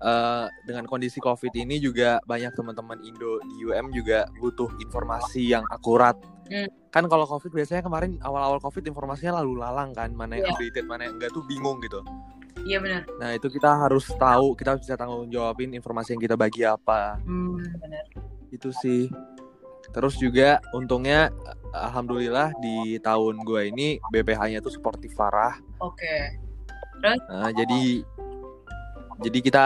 eh, 0.00 0.46
dengan 0.62 0.84
kondisi 0.84 1.18
covid 1.18 1.52
ini 1.52 1.76
juga 1.76 2.18
banyak 2.22 2.52
teman-teman 2.52 2.98
Indo 3.00 3.36
di 3.42 3.62
UM 3.62 3.88
juga 3.90 4.24
butuh 4.34 4.72
informasi 4.78 5.44
yang 5.46 5.64
akurat 5.66 6.16
Hmm. 6.46 6.66
kan 6.90 7.06
kalau 7.06 7.22
covid 7.24 7.54
biasanya 7.54 7.78
kemarin 7.80 8.18
awal-awal 8.20 8.58
covid 8.58 8.82
informasinya 8.82 9.38
lalu 9.38 9.54
lalang 9.56 9.94
kan 9.94 10.10
mana 10.10 10.34
yang 10.34 10.50
Iya. 10.50 10.52
updated 10.52 10.84
mana 10.84 11.06
yang 11.06 11.14
enggak 11.14 11.30
tuh 11.30 11.46
bingung 11.46 11.78
gitu 11.78 12.02
Iya 12.60 12.76
benar. 12.76 13.06
nah 13.16 13.30
itu 13.30 13.46
kita 13.46 13.70
harus 13.78 14.10
tahu 14.10 14.52
kita 14.52 14.74
bisa 14.74 14.92
tanggung 14.92 15.30
jawabin 15.30 15.70
informasi 15.70 16.12
yang 16.12 16.20
kita 16.20 16.34
bagi 16.34 16.66
apa 16.66 17.22
Hmm, 17.22 17.54
benar. 17.78 18.02
itu 18.50 18.74
sih 18.74 19.06
terus 19.90 20.18
juga 20.18 20.58
untungnya 20.72 21.30
eh, 21.30 21.54
alhamdulillah 21.78 22.50
di 22.58 22.98
tahun 22.98 23.38
gue 23.40 23.70
ini 23.70 23.88
BPH-nya 24.08 24.58
tuh 24.58 24.74
sportif 24.74 25.14
parah 25.14 25.54
Oke. 25.78 26.34
Nah, 27.00 27.48
jadi 27.50 28.02
jadi 29.20 29.38
kita 29.38 29.64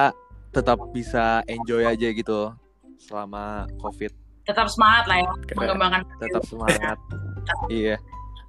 tetap 0.54 0.78
bisa 0.90 1.24
enjoy 1.44 1.82
aja 1.82 2.08
gitu 2.08 2.54
selama 2.96 3.66
covid 3.76 4.14
Tetap 4.44 4.68
semangat 4.68 5.04
lah 5.04 5.18
ya 5.18 5.30
Keren. 5.44 5.56
mengembangkan. 5.58 6.00
tetap 6.18 6.42
semangat 6.44 6.98
iya 7.72 7.96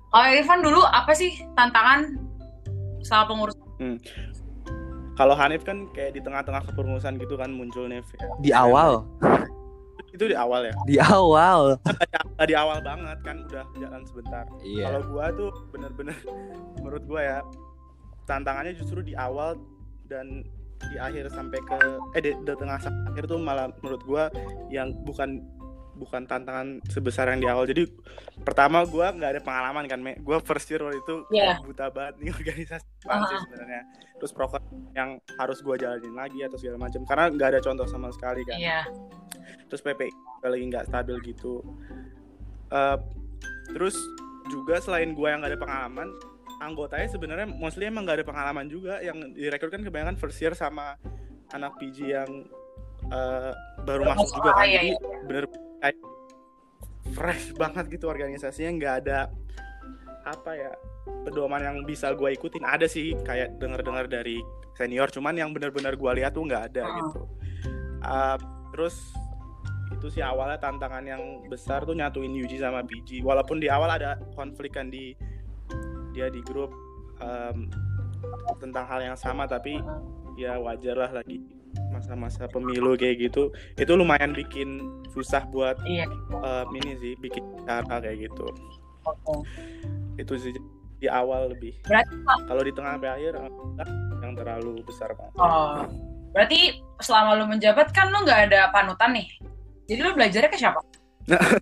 Kalau 0.08 0.28
Irfan 0.30 0.62
dulu 0.62 0.80
apa 0.86 1.12
sih 1.12 1.28
tantangan 1.54 2.16
selama 3.02 3.26
pengurus? 3.28 3.56
Kalau 5.14 5.32
Hanif 5.34 5.64
kan 5.64 5.88
kayak 5.90 6.12
di 6.12 6.22
tengah-tengah 6.22 6.64
kepengurusan 6.66 7.16
gitu 7.16 7.36
kan 7.36 7.48
muncul 7.50 7.86
Nev. 7.86 8.04
ya. 8.10 8.28
di 8.38 8.52
awal 8.52 9.04
Itu 10.10 10.26
di 10.26 10.36
awal 10.36 10.68
ya. 10.68 10.76
di 10.86 10.96
awal 10.98 11.76
di 12.42 12.56
awal 12.56 12.80
banget 12.80 13.20
kan 13.22 13.44
udah 13.44 13.66
jalan 13.76 14.02
sebentar. 14.06 14.44
iya 14.62 14.88
Kalau 14.90 15.02
gua 15.10 15.26
tuh 15.32 15.52
bener-bener 15.70 16.16
menurut 16.78 17.04
gua 17.04 17.22
ya 17.22 17.38
tantangannya 18.24 18.72
justru 18.74 19.00
di 19.00 19.12
awal 19.14 19.60
dan 20.06 20.44
di 20.88 20.98
akhir 20.98 21.30
sampai 21.30 21.60
ke 21.60 21.78
eh 22.12 22.22
di, 22.22 22.32
di 22.36 22.54
tengah 22.54 22.78
sampai 22.78 23.02
akhir 23.10 23.26
tuh 23.26 23.38
malah 23.38 23.68
menurut 23.80 24.02
gua 24.04 24.24
yang 24.68 24.94
bukan 25.02 25.42
bukan 25.96 26.24
tantangan 26.24 26.84
sebesar 26.86 27.32
yang 27.32 27.40
di 27.40 27.48
awal 27.48 27.64
jadi 27.64 27.88
pertama 28.42 28.84
gua 28.84 29.10
nggak 29.10 29.32
ada 29.32 29.42
pengalaman 29.42 29.86
kan 29.86 29.98
me 29.98 30.20
gua 30.20 30.38
first 30.40 30.68
year 30.68 30.82
waktu 30.82 31.00
itu 31.00 31.24
Iya. 31.30 31.56
buta 31.62 31.88
banget 31.88 32.14
nih 32.20 32.32
organisasi 32.36 32.84
sih 32.84 33.08
Ah. 33.08 33.24
sebenarnya 33.42 33.82
terus 34.16 34.32
proker 34.32 34.60
yang 34.92 35.10
harus 35.34 35.60
gua 35.60 35.76
jalanin 35.76 36.12
lagi 36.12 36.40
atau 36.42 36.56
segala 36.56 36.78
macam 36.82 37.00
karena 37.04 37.26
nggak 37.30 37.50
ada 37.50 37.60
contoh 37.62 37.88
sama 37.88 38.12
sekali 38.12 38.44
kan 38.44 38.60
Iya. 38.60 38.82
terus 39.66 39.80
PPI 39.80 40.12
juga 40.12 40.48
lagi 40.50 40.64
nggak 40.66 40.86
stabil 40.86 41.16
gitu 41.26 41.64
Eh, 42.68 42.98
terus 43.70 43.96
juga 44.46 44.78
selain 44.78 45.14
gua 45.14 45.32
yang 45.32 45.40
nggak 45.40 45.54
ada 45.54 45.62
pengalaman 45.62 46.08
anggotanya 46.66 47.08
sebenarnya 47.08 47.48
mostly 47.48 47.86
emang 47.86 48.04
nggak 48.06 48.22
ada 48.22 48.28
pengalaman 48.28 48.66
juga. 48.68 49.00
Yang 49.00 49.38
direkrut 49.38 49.72
kan 49.74 49.84
kebanyakan 49.86 50.18
first 50.18 50.42
year 50.42 50.54
sama 50.58 50.98
anak 51.54 51.78
PG 51.78 51.98
yang 52.10 52.32
eh, 53.10 53.52
baru 53.86 54.04
masuk 54.10 54.42
juga 54.42 54.52
kan. 54.58 54.66
iya, 54.66 54.82
jadi 54.82 54.90
iya. 54.92 54.98
bener 55.30 55.46
kayak 55.82 55.98
fresh 57.14 57.46
banget 57.56 57.86
gitu 57.94 58.06
organisasinya. 58.10 58.72
Nggak 58.76 58.96
ada 59.06 59.20
apa 60.26 60.52
ya 60.58 60.72
pedoman 61.24 61.62
yang 61.62 61.78
bisa 61.86 62.10
gua 62.18 62.34
ikutin. 62.34 62.66
Ada 62.66 62.90
sih 62.90 63.14
kayak 63.22 63.62
dengar-dengar 63.62 64.10
dari 64.10 64.42
senior. 64.74 65.14
Cuman 65.14 65.38
yang 65.38 65.54
benar-benar 65.54 65.94
gua 65.96 66.18
lihat 66.18 66.34
tuh 66.34 66.44
nggak 66.50 66.74
ada 66.74 66.84
Oh. 66.84 66.96
gitu. 66.98 67.22
Uh, 68.06 68.38
terus 68.74 69.14
itu 70.06 70.08
sih 70.20 70.24
awalnya 70.26 70.62
tantangan 70.62 71.02
yang 71.02 71.22
besar 71.50 71.82
tuh 71.86 71.98
nyatuin 71.98 72.30
UG 72.30 72.62
sama 72.62 72.86
PG 72.86 73.26
walaupun 73.26 73.58
di 73.58 73.72
awal 73.72 73.90
ada 73.90 74.20
konflik 74.38 74.76
kan 74.78 74.92
di 74.92 75.18
dia 76.16 76.32
di 76.32 76.40
grup 76.42 76.72
um, 77.20 77.68
tentang 78.58 78.88
hal 78.88 79.04
yang 79.04 79.18
sama 79.20 79.44
tapi 79.46 79.78
ya 80.40 80.56
wajar 80.58 80.96
lah 80.96 81.12
lagi 81.12 81.44
masa-masa 81.92 82.48
pemilu 82.48 82.96
kayak 82.96 83.30
gitu 83.30 83.52
itu 83.76 83.92
lumayan 83.94 84.32
bikin 84.32 84.80
susah 85.12 85.44
buat 85.52 85.76
Iya. 85.84 86.08
um, 86.32 86.68
ini 86.72 86.96
sih 87.00 87.14
bikin 87.20 87.44
cara 87.68 88.00
kayak 88.00 88.32
gitu 88.32 88.48
Oke. 89.04 89.44
itu 90.16 90.34
sih 90.40 90.52
di 90.96 91.12
awal 91.12 91.52
lebih 91.52 91.76
Berarti 91.84 92.16
kalau 92.48 92.62
di 92.64 92.72
tengah 92.72 92.96
sampai 92.96 93.12
akhir 93.12 93.34
yang 94.24 94.34
terlalu 94.40 94.80
besar 94.88 95.12
banget 95.12 95.36
Oh, 95.36 95.84
berarti 96.32 96.80
selama 97.04 97.36
lu 97.36 97.46
menjabat 97.52 97.92
kan 97.92 98.08
lu 98.10 98.24
nggak 98.24 98.50
ada 98.50 98.72
panutan 98.72 99.12
nih. 99.12 99.28
Jadi 99.86 100.00
lu 100.02 100.16
belajarnya 100.16 100.50
ke 100.50 100.58
siapa? 100.58 100.80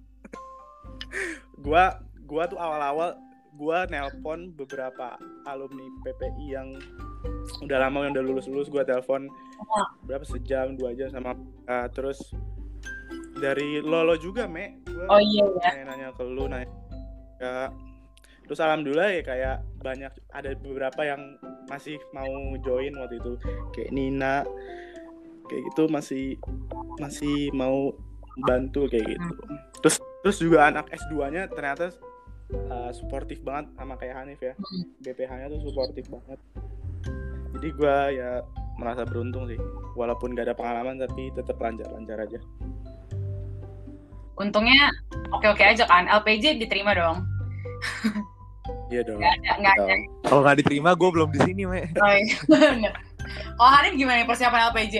gua 1.65 1.97
gua 2.23 2.43
tuh 2.47 2.61
awal-awal 2.61 3.17
gua 3.53 3.85
nelpon 3.85 4.51
beberapa 4.51 5.15
alumni 5.45 5.85
PPI 6.01 6.45
yang 6.49 6.69
udah 7.61 7.77
lama 7.79 8.03
yang 8.03 8.13
udah 8.13 8.25
lulus 8.25 8.45
lulus 8.47 8.67
gua 8.67 8.83
telepon 8.83 9.29
Oh. 9.63 9.87
berapa 10.03 10.21
sejam 10.23 10.75
dua 10.75 10.91
jam 10.91 11.07
sama 11.07 11.33
uh, 11.65 11.87
terus 11.87 12.19
dari 13.35 13.79
lolo 13.79 14.13
juga 14.15 14.43
me 14.45 14.77
gua 14.85 15.07
Oh 15.09 15.21
iya 15.21 15.45
ya. 15.47 15.71
nanya-nanya 15.71 16.07
ke 16.13 16.23
lu 16.23 16.45
nanya 16.45 16.67
ya 17.39 17.71
terus 18.43 18.59
alhamdulillah 18.59 19.09
ya 19.09 19.21
kayak 19.23 19.55
banyak 19.79 20.11
ada 20.29 20.51
beberapa 20.57 21.01
yang 21.01 21.21
masih 21.65 21.95
mau 22.11 22.27
join 22.59 22.91
waktu 22.93 23.17
itu 23.17 23.39
kayak 23.71 23.91
Nina 23.91 24.43
kayak 25.47 25.63
gitu 25.71 25.83
masih 25.87 26.35
masih 26.99 27.49
mau 27.51 27.95
bantu 28.43 28.85
kayak 28.87 29.15
gitu 29.15 29.31
terus 29.79 29.95
terus 30.21 30.37
juga 30.39 30.67
anak 30.67 30.91
S2 30.91 31.13
nya 31.29 31.43
ternyata 31.47 31.91
uh, 32.69 32.91
suportif 32.91 33.41
banget 33.41 33.69
sama 33.75 33.95
kayak 33.95 34.15
Hanif 34.17 34.39
ya 34.39 34.53
Hmm. 34.53 34.83
BPH 35.01 35.31
nya 35.33 35.45
tuh 35.49 35.61
suportif 35.63 36.05
banget 36.07 36.39
jadi 37.53 37.67
gua 37.73 37.97
ya 38.09 38.29
merasa 38.75 39.05
beruntung 39.05 39.45
sih 39.45 39.59
walaupun 39.93 40.33
gak 40.33 40.49
ada 40.49 40.55
pengalaman 40.55 40.97
tapi 40.97 41.29
tetap 41.31 41.57
lancar-lancar 41.57 42.17
aja 42.19 42.39
Untungnya 44.33 44.89
oke-oke 45.29 45.61
aja 45.61 45.85
kan. 45.85 46.09
LPJ 46.09 46.57
diterima 46.57 46.97
dong. 46.97 47.21
iya 48.89 49.05
dong 49.05 49.21
ada, 49.21 49.51
nggak 49.61 49.73
ada. 49.77 49.93
Kalau 50.25 50.41
nggak 50.41 50.57
diterima, 50.57 50.97
gue 50.97 51.09
belum 51.13 51.29
di 51.29 51.39
sini, 51.45 51.69
me. 51.69 51.85
Oh, 52.01 52.09
iya. 52.09 52.89
Kalau 53.53 53.69
Hanif 53.69 53.93
gimana 53.93 54.17
nih 54.17 54.27
persiapan 54.27 54.73
LPJ? 54.73 54.95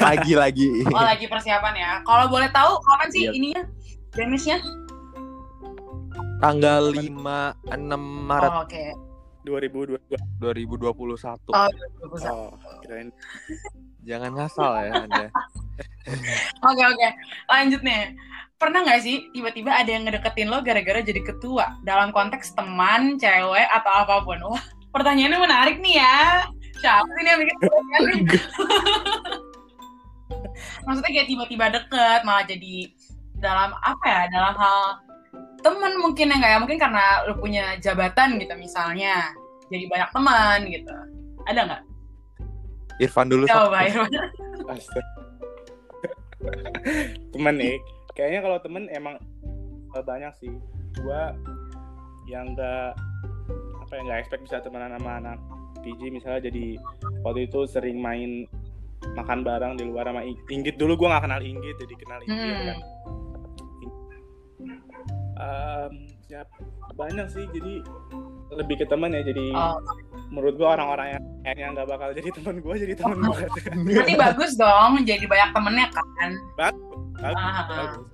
Lagi 0.00 0.32
lagi. 0.32 0.68
Oh 0.88 1.04
lagi 1.04 1.28
persiapan 1.28 1.74
ya. 1.76 1.90
Kalau 2.04 2.24
boleh 2.28 2.48
tahu 2.48 2.80
kapan 2.80 3.08
sih 3.12 3.22
Iya. 3.24 3.32
ininya? 3.36 3.62
Demisnya? 4.16 4.58
Tanggal 6.40 6.82
5 6.96 7.68
6 7.68 8.00
Maret 8.00 8.52
Oh, 8.52 8.64
oke. 8.64 8.84
2022 9.44 10.00
2021. 10.40 11.52
Oh, 11.52 11.68
bagus. 12.00 12.22
Oh, 12.28 12.52
kirain 12.84 13.08
Jangan 14.08 14.32
ngasal 14.32 14.72
ya 14.80 14.92
Anda. 15.04 15.26
Oke 16.68 16.82
oke, 16.84 17.08
lanjut 17.52 17.80
nih. 17.84 18.16
Pernah 18.56 18.84
nggak 18.84 19.00
sih 19.04 19.28
tiba-tiba 19.32 19.72
ada 19.72 19.88
yang 19.92 20.04
ngedeketin 20.08 20.48
lo 20.48 20.64
gara-gara 20.64 21.00
jadi 21.04 21.20
ketua 21.20 21.76
dalam 21.84 22.12
konteks 22.12 22.52
teman, 22.56 23.20
cewek 23.20 23.68
atau 23.68 23.92
apa 23.92 24.24
pun? 24.24 24.40
Wah, 24.44 24.64
pertanyaannya 24.92 25.40
menarik 25.40 25.76
nih 25.84 26.00
ya. 26.00 26.48
Siapa 26.80 27.08
sih 27.12 27.22
nih 27.24 27.30
yang 27.32 27.40
bikin 27.44 27.56
pertanyaan 27.60 28.02
nih? 28.08 28.20
Maksudnya 30.88 31.10
kayak 31.12 31.28
tiba-tiba 31.28 31.64
deket 31.72 32.20
malah 32.24 32.44
jadi 32.48 32.74
dalam 33.40 33.70
apa 33.84 34.04
ya? 34.04 34.22
Dalam 34.32 34.54
hal 34.56 34.80
temen 35.60 35.92
mungkin 35.96 36.26
ya 36.26 36.36
nggak 36.36 36.50
ya? 36.50 36.58
Mungkin 36.58 36.78
karena 36.78 37.04
lo 37.24 37.34
punya 37.34 37.76
jabatan 37.76 38.36
gitu 38.36 38.54
misalnya. 38.54 39.30
Jadi 39.68 39.84
banyak 39.86 40.10
teman 40.10 40.58
gitu. 40.66 40.94
Ada 41.44 41.60
nggak? 41.62 41.82
Irfan 42.98 43.28
dulu. 43.28 43.44
Coba. 43.46 43.86
Astaga. 44.68 45.02
temen 47.30 47.54
nih 47.54 47.76
kayaknya 48.10 48.40
kalau 48.40 48.58
temen 48.58 48.88
emang 48.90 49.20
eh, 49.92 50.00
banyak 50.00 50.32
sih 50.36 50.52
gua 50.98 51.36
yang 52.24 52.56
nggak 52.56 52.96
apa 53.78 53.92
ya 53.92 54.00
nggak 54.02 54.18
expect 54.18 54.42
bisa 54.44 54.56
temenan 54.60 54.96
sama 54.96 55.20
anak 55.20 55.38
PG 55.80 56.00
misalnya 56.10 56.48
jadi 56.48 56.80
waktu 57.20 57.44
itu 57.44 57.64
sering 57.66 58.00
main 58.00 58.48
makan 59.14 59.40
bareng 59.40 59.76
di 59.76 59.84
luar 59.84 60.06
sama 60.06 60.22
Ing- 60.22 60.40
Inggit 60.48 60.76
dulu 60.76 60.96
gua 60.96 61.08
nggak 61.12 61.24
kenal 61.26 61.40
Inggit 61.42 61.76
jadi 61.76 61.94
kenal 61.94 62.18
Inggit 62.22 62.40
Hmm. 62.40 62.66
kan 62.66 62.78
Em, 65.40 65.92
ya 66.28 66.44
banyak 66.92 67.26
sih 67.32 67.48
jadi 67.48 67.80
lebih 68.52 68.76
ke 68.76 68.86
teman 68.86 69.14
ya 69.16 69.24
jadi 69.24 69.56
Oh, 69.56 69.80
menurut 70.28 70.60
gua 70.60 70.76
orang-orang 70.76 71.16
yang 71.16 71.22
kayaknya 71.40 71.66
nggak 71.72 71.88
bakal 71.88 72.08
jadi 72.12 72.28
teman 72.36 72.56
gua 72.60 72.74
jadi 72.76 72.94
teman 72.94 73.16
gua 73.24 73.36
berarti 73.88 74.14
bagus 74.20 74.52
dong 74.54 74.92
jadi 75.08 75.24
banyak 75.24 75.50
temennya 75.56 75.86
kan? 75.88 76.30
Bagus, 76.60 76.84
Ah, 77.24 77.32
ah. 77.32 77.64
bagus. 77.68 78.06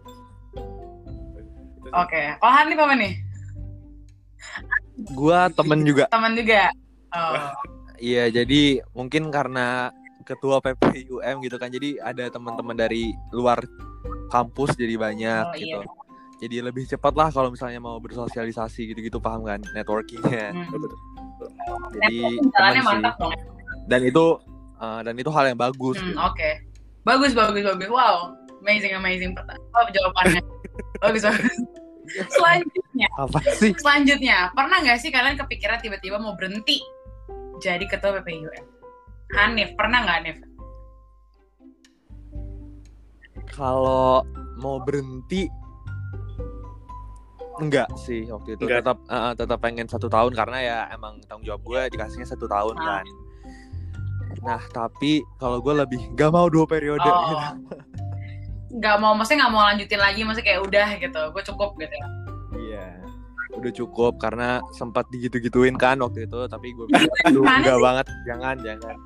Oke, 1.86 2.22
kalau 2.38 2.52
Hanif 2.52 2.78
apa 2.78 2.94
nih? 2.94 3.12
Gua 5.14 5.46
temen 5.50 5.82
juga. 5.82 6.04
Teman 6.10 6.32
juga. 6.34 6.70
Oh, 7.14 7.50
Iya, 7.96 8.28
jadi 8.28 8.84
mungkin 8.92 9.32
karena 9.32 9.88
ketua 10.26 10.60
PPUM 10.60 11.36
gitu 11.40 11.56
kan. 11.56 11.72
Jadi 11.72 11.96
ada 11.96 12.28
teman-teman 12.28 12.76
dari 12.76 13.14
luar 13.32 13.62
kampus 14.28 14.76
jadi 14.76 15.00
banyak 15.00 15.44
Oh, 15.48 15.54
gitu. 15.56 15.78
iya. 15.80 16.05
Jadi 16.36 16.60
lebih 16.60 16.84
cepat 16.84 17.16
lah 17.16 17.32
kalau 17.32 17.48
misalnya 17.48 17.80
mau 17.80 17.96
bersosialisasi 17.96 18.92
gitu-gitu 18.92 19.16
paham 19.16 19.48
kan 19.48 19.60
networkingnya. 19.72 20.52
hmm. 20.52 20.68
Betul, 20.68 20.88
betul. 20.92 20.98
Jadi 21.96 22.18
sih. 22.44 22.84
mantap 22.84 23.14
dong. 23.16 23.32
Dan 23.88 24.00
itu 24.04 24.24
uh, 24.76 25.00
dan 25.00 25.14
itu 25.16 25.30
hal 25.32 25.44
yang 25.48 25.58
bagus. 25.58 25.96
Hmm, 25.96 26.12
gitu. 26.12 26.20
Oke, 26.20 26.50
bagus 27.08 27.32
bagus 27.32 27.64
bagus. 27.64 27.88
Wow, 27.88 28.36
amazing 28.60 28.92
amazing. 28.92 29.32
Pertanyaan 29.32 29.72
oh, 29.72 29.88
jawabannya. 29.88 30.42
bagus 31.04 31.22
bagus. 31.24 31.56
Selanjutnya, 32.06 33.08
Apa 33.18 33.42
sih? 33.58 33.74
selanjutnya, 33.74 34.54
pernah 34.54 34.78
nggak 34.78 34.98
sih 35.02 35.10
kalian 35.10 35.34
kepikiran 35.34 35.82
tiba-tiba 35.82 36.22
mau 36.22 36.38
berhenti 36.38 36.78
jadi 37.58 37.82
ketua 37.82 38.22
PPIUM? 38.22 38.62
Hanif, 39.34 39.74
pernah 39.74 40.06
nggak 40.06 40.16
Hanif? 40.22 40.38
Kalau 43.50 44.22
mau 44.62 44.78
berhenti 44.78 45.50
enggak 47.56 47.88
sih 47.96 48.24
waktu 48.26 48.54
itu 48.54 48.64
Enggak. 48.64 48.84
tetap 48.84 48.98
uh, 49.06 49.32
tetap 49.32 49.58
pengen 49.58 49.86
satu 49.86 50.06
tahun 50.06 50.32
karena 50.32 50.58
ya 50.58 50.78
emang 50.90 51.18
tanggung 51.24 51.44
jawab 51.44 51.62
gue 51.62 51.80
dikasihnya 51.90 52.26
satu 52.26 52.46
tahun 52.46 52.76
Ah. 52.76 52.84
kan. 53.00 53.06
Nah 54.42 54.60
tapi 54.68 55.24
kalau 55.36 55.58
gue 55.58 55.74
lebih 55.74 56.00
gak 56.12 56.30
mau 56.30 56.46
dua 56.46 56.64
periode. 56.64 57.02
Oh, 57.02 57.22
gitu. 57.26 57.36
nggak 58.76 58.96
mau, 58.98 59.16
maksudnya 59.16 59.46
nggak 59.46 59.52
mau 59.52 59.64
lanjutin 59.64 59.96
lagi, 59.96 60.20
maksudnya 60.20 60.46
kayak 60.46 60.60
udah 60.62 60.88
gitu, 60.98 61.20
gue 61.32 61.42
cukup 61.48 61.70
gitu 61.76 61.94
ya. 61.94 62.06
Iya. 62.52 62.86
Udah 63.56 63.72
cukup 63.72 64.12
karena 64.20 64.48
sempat 64.70 65.08
digitu-gituin 65.08 65.74
kan 65.74 65.96
waktu 65.96 66.28
itu 66.28 66.44
tapi 66.44 66.76
gue 66.76 66.84
bilang 66.84 67.08
enggak 67.56 67.72
sih? 67.72 67.82
banget 67.82 68.06
jangan 68.28 68.56
jangan. 68.60 68.96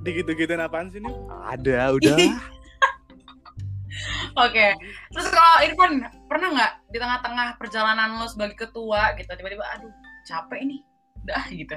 Digitu-gituin 0.00 0.56
apaan 0.58 0.88
sih 0.88 1.04
nih? 1.04 1.12
Ada 1.44 1.92
udah. 1.92 2.16
Oke, 4.34 4.74
terus 5.14 5.26
kalau 5.30 5.54
Irfan 5.62 5.92
pernah 6.26 6.48
nggak 6.50 6.72
di 6.90 6.98
tengah-tengah 6.98 7.48
perjalanan 7.60 8.18
lo 8.18 8.26
sebagai 8.26 8.66
ketua 8.66 9.14
gitu 9.14 9.30
tiba-tiba 9.34 9.64
aduh 9.78 9.92
capek 10.26 10.60
nih 10.66 10.80
dah 11.24 11.44
gitu? 11.50 11.76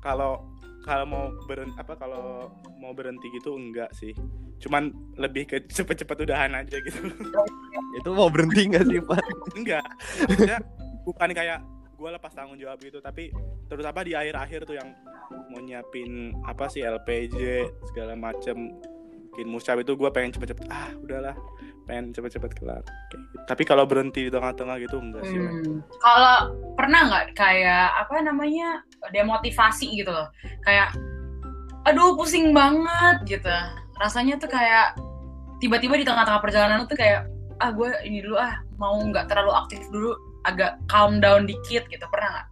Kalau 0.00 0.48
kalau 0.80 1.04
mau 1.04 1.24
berhenti 1.44 1.76
apa 1.76 1.92
kalau 1.94 2.48
mau 2.80 2.96
berhenti 2.96 3.28
gitu 3.36 3.54
enggak 3.54 3.92
sih. 3.94 4.16
Cuman 4.60 4.92
lebih 5.16 5.48
ke 5.48 5.56
cepet-cepet 5.68 6.28
udahan 6.28 6.52
aja 6.52 6.76
gitu. 6.84 7.00
Itu 8.00 8.10
mau 8.12 8.28
berhenti 8.28 8.68
nggak 8.68 8.84
sih 8.88 9.00
Pak? 9.00 9.24
Enggak. 9.56 9.84
Maksudnya 10.28 10.58
bukan 11.04 11.30
kayak 11.32 11.60
gue 12.00 12.08
lepas 12.16 12.32
tanggung 12.32 12.56
jawab 12.56 12.80
gitu 12.80 12.96
tapi 13.04 13.28
terus 13.68 13.84
apa 13.84 14.00
di 14.00 14.16
akhir-akhir 14.16 14.64
tuh 14.64 14.72
yang 14.72 14.88
mau 15.52 15.60
nyiapin 15.60 16.32
apa 16.48 16.64
sih 16.72 16.80
LPJ 16.80 17.68
segala 17.92 18.16
macem 18.16 18.72
bikin 19.40 19.56
musab 19.56 19.80
itu 19.80 19.96
gue 19.96 20.10
pengen 20.12 20.36
cepet-cepet 20.36 20.68
ah 20.68 20.92
udahlah 21.00 21.32
pengen 21.88 22.12
cepet-cepet 22.12 22.60
kelar 22.60 22.84
Kayak 22.84 23.24
gitu. 23.24 23.36
tapi 23.48 23.62
kalau 23.64 23.88
berhenti 23.88 24.28
di 24.28 24.30
tengah-tengah 24.30 24.76
gitu 24.84 25.00
enggak 25.00 25.24
sih. 25.24 25.40
Hmm. 25.40 25.80
Kalau 26.04 26.36
pernah 26.76 27.08
nggak 27.08 27.24
kayak 27.32 27.88
apa 28.04 28.20
namanya 28.20 28.84
demotivasi 29.16 29.88
gitu 29.96 30.12
loh, 30.12 30.28
kayak 30.68 30.92
aduh 31.88 32.20
pusing 32.20 32.52
banget 32.52 33.40
gitu. 33.40 33.48
Rasanya 33.96 34.36
tuh 34.36 34.52
kayak 34.52 34.92
tiba-tiba 35.64 35.96
di 35.96 36.04
tengah-tengah 36.04 36.44
perjalanan 36.44 36.84
tuh 36.84 37.00
kayak 37.00 37.24
ah 37.64 37.72
gue 37.72 37.88
ini 38.04 38.20
dulu 38.20 38.36
ah 38.36 38.60
mau 38.76 39.00
nggak 39.00 39.32
terlalu 39.32 39.56
aktif 39.56 39.80
dulu, 39.88 40.12
agak 40.44 40.76
calm 40.84 41.16
down 41.16 41.48
dikit 41.48 41.88
gitu. 41.88 42.04
Pernah 42.12 42.28
nggak? 42.28 42.48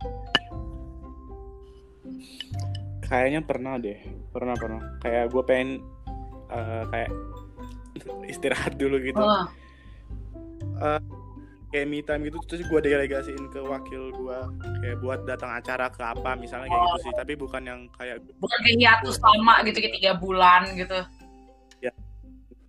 kayaknya 3.09 3.40
pernah 3.40 3.81
deh 3.81 3.96
pernah 4.29 4.53
pernah 4.53 5.01
kayak 5.01 5.33
gue 5.33 5.42
pengen 5.48 5.81
eh, 6.52 6.84
kayak 6.92 7.11
istirahat 8.32 8.74
dulu 8.78 8.96
gitu. 9.02 9.20
Oh, 9.20 9.46
kayak 11.68 11.87
me 11.88 12.00
time 12.00 12.24
gitu 12.24 12.40
terus 12.48 12.64
gue 12.64 12.80
delegasiin 12.80 13.52
ke 13.52 13.61
wakil 13.61 14.08
gue 14.08 14.38
kayak 14.80 14.96
buat 15.04 15.20
datang 15.28 15.52
acara 15.52 15.92
ke 15.92 16.00
apa 16.00 16.32
misalnya 16.38 16.72
kayak 16.72 16.84
gitu 16.84 16.98
sih. 17.08 17.12
Tapi 17.16 17.32
bukan 17.37 17.62
yang 17.64 17.80
kayak 17.96 18.24
bukan 18.40 18.58
kayak 18.64 18.78
hiatus 18.80 19.16
lama 19.20 19.54
gitu 19.68 19.78
kayak 19.82 19.94
tiga 20.00 20.12
bulan 20.16 20.62
gitu. 20.76 20.98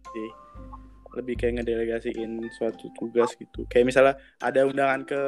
sih. 0.09 0.29
Lebih 1.09 1.37
kayak 1.37 1.61
ngedelegasiin 1.61 2.41
suatu 2.57 2.89
tugas 2.97 3.29
gitu. 3.37 3.61
Kayak 3.69 3.93
misalnya 3.93 4.13
ada 4.41 4.65
undangan 4.65 5.05
ke 5.05 5.19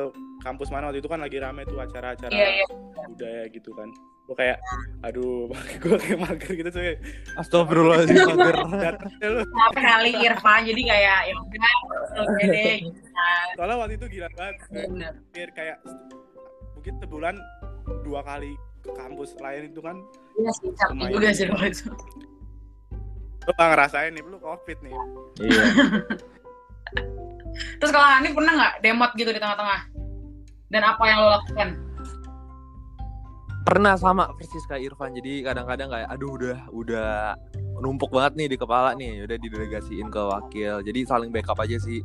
kampus 0.42 0.74
mana 0.74 0.90
waktu 0.90 1.06
itu 1.06 1.10
kan 1.10 1.22
lagi 1.22 1.38
rame 1.38 1.62
tuh 1.70 1.78
acara-acara 1.78 2.34
Iya 2.34 2.48
iya. 2.50 2.66
budaya 3.06 3.46
gitu 3.54 3.70
kan 3.78 3.90
gue 4.32 4.40
kayak 4.40 4.64
aduh 5.04 5.52
gue 5.84 5.96
kayak 6.00 6.20
mager 6.24 6.52
gitu 6.56 6.70
tuh 6.72 6.84
Astagfirullahaladzim 7.36 8.16
mager. 8.32 8.56
Kenapa 9.20 9.76
kali 9.76 10.12
Irfan 10.24 10.64
jadi 10.64 10.82
kayak 10.88 11.20
ya 11.28 11.34
udah 11.36 11.74
oke 12.24 12.44
deh 12.48 12.80
soalnya 13.60 13.76
waktu 13.76 13.94
itu 14.00 14.08
gila 14.08 14.32
banget 14.40 14.56
kayak, 15.36 15.52
kayak 15.52 15.78
mungkin 16.80 16.94
sebulan 17.04 17.36
dua 18.08 18.24
kali 18.24 18.56
ke 18.82 18.92
kampus 18.96 19.36
lain 19.44 19.68
itu 19.68 19.84
kan 19.84 20.00
Iya 20.40 20.52
sih, 20.64 20.72
capek 20.80 20.96
Lumayan. 20.96 21.12
juga 21.12 21.28
sih 21.36 21.46
kalau 21.52 21.66
itu. 21.68 21.86
lu 23.42 23.52
gak 23.52 23.70
ngerasain 23.76 24.12
nih 24.16 24.24
lu 24.24 24.40
covid 24.40 24.78
nih 24.80 24.96
Iya. 25.44 25.64
Terus 27.84 27.92
kalau 27.92 28.08
Hanif 28.08 28.32
pernah 28.32 28.54
nggak 28.56 28.74
demot 28.80 29.12
gitu 29.20 29.28
di 29.28 29.44
tengah-tengah? 29.44 29.92
Dan 30.72 30.88
apa 30.88 31.04
yang 31.04 31.20
lo 31.20 31.36
lakukan? 31.36 31.76
Pernah 33.62 33.94
sama 33.96 34.34
persis 34.34 34.66
kayak 34.66 34.92
Irfan. 34.92 35.14
Jadi 35.14 35.42
kadang-kadang 35.42 35.90
kayak 35.90 36.10
aduh 36.10 36.34
udah 36.34 36.58
udah 36.72 37.12
numpuk 37.78 38.10
banget 38.10 38.34
nih 38.36 38.48
di 38.50 38.58
kepala 38.58 38.94
nih. 38.94 39.24
Udah 39.24 39.38
didelegasiin 39.38 40.08
ke 40.08 40.22
wakil. 40.22 40.82
Jadi 40.82 41.00
saling 41.04 41.30
backup 41.30 41.58
aja 41.58 41.78
sih. 41.78 42.02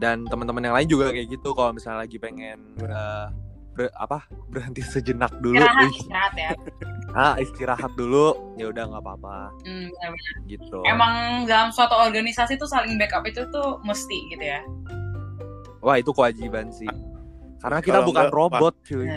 Dan 0.00 0.24
teman-teman 0.24 0.64
yang 0.64 0.74
lain 0.74 0.88
juga 0.88 1.12
kayak 1.12 1.28
gitu 1.30 1.52
kalau 1.52 1.76
misalnya 1.76 2.08
lagi 2.08 2.16
pengen 2.16 2.56
eh, 2.80 3.26
ber- 3.70 3.92
apa 3.94 4.24
berhenti 4.48 4.80
sejenak 4.80 5.30
dulu 5.38 5.60
Istirahat, 5.60 5.92
istirahat 5.92 6.32
ya. 6.34 6.50
ah 7.12 7.34
istirahat 7.36 7.92
dulu 7.94 8.32
ya 8.54 8.66
udah 8.66 8.84
nggak 8.86 8.98
apa-apa 8.98 9.52
Hmm, 9.62 9.88
gitu 10.46 10.80
Emang 10.84 11.44
dalam 11.44 11.68
suatu 11.68 11.94
organisasi 11.94 12.56
tuh 12.56 12.64
saling 12.64 12.96
backup 12.96 13.22
itu 13.24 13.44
tuh 13.48 13.78
mesti 13.82 14.18
gitu 14.30 14.40
ya. 14.42 14.60
wah 15.80 15.96
itu 15.96 16.10
kewajiban 16.10 16.68
sih 16.70 16.88
karena 17.60 17.78
kita 17.78 18.00
Kalau 18.00 18.08
bukan 18.08 18.24
enggak, 18.24 18.34
robot 18.34 18.74
cuy. 18.82 19.08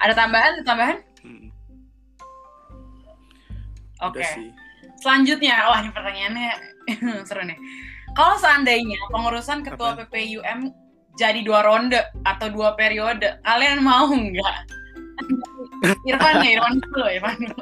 Ada 0.00 0.14
tambahan? 0.16 0.50
Ada 0.56 0.64
tambahan? 0.64 0.98
Hmm, 1.20 1.48
Oke. 4.00 4.24
sih 4.24 4.48
Selanjutnya, 5.00 5.64
wah 5.64 5.80
ini 5.80 5.92
pertanyaannya 5.92 6.50
seru 7.28 7.40
nih. 7.44 7.56
Kalau 8.12 8.36
seandainya 8.36 9.00
pengurusan 9.08 9.64
ketua 9.64 9.96
Apa? 9.96 10.04
PPUM 10.08 10.72
jadi 11.16 11.40
dua 11.40 11.64
ronde 11.64 12.00
atau 12.24 12.48
dua 12.52 12.76
periode, 12.76 13.40
kalian 13.44 13.80
mau 13.80 14.08
nggak? 14.08 14.56
Irfan 16.08 16.44
ya, 16.44 16.50
Irfan 16.60 16.74
dulu, 16.80 17.06
Irfan 17.08 17.36
dulu. 17.40 17.60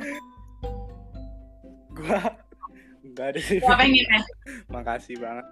gua 1.99 2.21
enggak 3.03 3.27
ada 3.35 3.41
sih 3.43 3.59
Gua 3.59 3.75
pengen 3.75 4.07
ya. 4.07 4.21
makasih 4.71 5.19
banget 5.19 5.47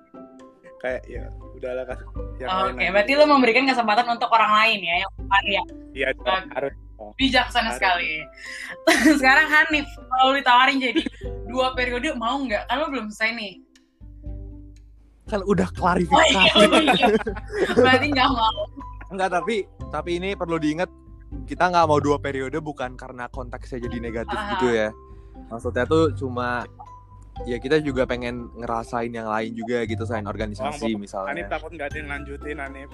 kayak 0.77 1.03
ya 1.09 1.25
udahlah 1.53 1.85
kas 1.85 2.01
yang 2.37 2.49
Oke, 2.53 2.61
lain 2.69 2.79
aja. 2.79 2.91
berarti 2.93 3.13
lo 3.15 3.25
memberikan 3.27 3.65
kesempatan 3.65 4.07
untuk 4.09 4.29
orang 4.29 4.53
lain 4.55 4.81
ya, 4.81 4.95
yang 5.01 5.11
bukan 5.15 5.43
ya. 5.47 5.63
iya 5.93 6.09
harus 6.53 6.75
Bijaksana 7.17 7.71
Harus. 7.71 7.77
sekali. 7.77 8.13
Sekarang 9.21 9.47
Hanif, 9.47 9.85
kalau 10.11 10.33
ditawarin 10.33 10.81
jadi 10.81 11.05
dua 11.45 11.77
periode 11.77 12.09
mau 12.17 12.41
nggak? 12.41 12.65
Kan 12.67 12.77
lo 12.77 12.89
belum 12.89 13.13
selesai 13.13 13.37
nih. 13.37 13.55
kan 15.27 15.43
udah 15.43 15.67
Oh 15.67 15.75
iya, 15.75 15.77
klarifikasi 15.77 16.55
oh 16.57 16.83
iya. 16.87 17.07
Berarti 17.75 18.07
nggak 18.15 18.31
mau. 18.31 18.61
Enggak 19.11 19.29
tapi 19.35 19.57
tapi 19.91 20.11
ini 20.17 20.33
perlu 20.33 20.57
diingat 20.57 20.87
kita 21.45 21.67
nggak 21.67 21.85
mau 21.85 21.99
dua 21.99 22.17
periode 22.17 22.57
bukan 22.59 22.95
karena 22.95 23.27
konteksnya 23.29 23.83
jadi 23.83 23.97
negatif 23.99 24.33
Ah. 24.33 24.55
gitu 24.55 24.67
ya. 24.71 24.89
Maksudnya 25.49 25.85
tuh 25.85 26.15
cuma 26.15 26.63
ya 27.45 27.57
kita 27.57 27.77
juga 27.79 28.03
pengen 28.05 28.49
ngerasain 28.55 29.11
yang 29.11 29.29
lain 29.29 29.53
juga 29.53 29.85
gitu 29.85 30.03
selain 30.03 30.25
organisasi 30.25 30.89
Anip 30.89 31.05
misalnya. 31.05 31.45
takut 31.47 31.71
nggak 31.71 31.93
ada 31.93 31.97
yang 31.99 32.09
lanjutin 32.09 32.59
Anip 32.59 32.91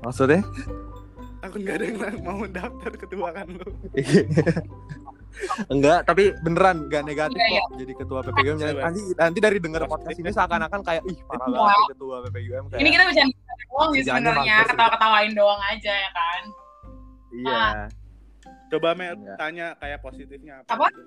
Maksudnya? 0.00 0.40
takut 1.40 1.58
nggak 1.58 1.76
ada 1.76 1.84
yang 1.84 1.96
mau 2.20 2.40
daftar 2.46 2.92
kedua 2.94 3.28
kan 3.32 3.48
lu 3.50 3.68
Enggak, 5.68 6.04
tapi 6.04 6.34
beneran 6.42 6.84
nggak 6.84 7.00
negatif 7.00 7.38
Iya, 7.38 7.62
kok 7.62 7.78
jadi 7.78 7.92
ketua 7.96 8.20
PPUM. 8.20 8.56
Coba. 8.58 8.80
Nanti 8.82 9.00
nanti 9.14 9.38
dari 9.38 9.56
denger 9.56 9.82
podcast 9.86 10.18
ini 10.18 10.28
seakan-akan 10.28 10.80
kayak 10.82 11.02
ih 11.06 11.16
parah 11.24 11.46
banget 11.46 11.70
nih 11.70 11.88
ketua 11.88 12.16
PPUM 12.20 12.64
kayak. 12.66 12.80
Ini 12.82 12.88
kita 12.90 13.04
bisa 13.08 13.20
doang 13.70 13.90
sih 13.90 14.02
sebenarnya, 14.02 14.56
ketawa-ketawain 14.66 15.32
doang 15.32 15.60
aja 15.64 15.92
ya 15.94 16.10
kan. 16.10 16.42
Iya. 17.30 17.62
coba 18.68 18.88
Mel 18.94 19.14
Enggak. 19.16 19.34
tanya 19.34 19.66
kayak 19.78 19.98
positifnya 19.98 20.62
apa, 20.62 20.70
Apa? 20.70 20.86
gitu. 20.88 21.02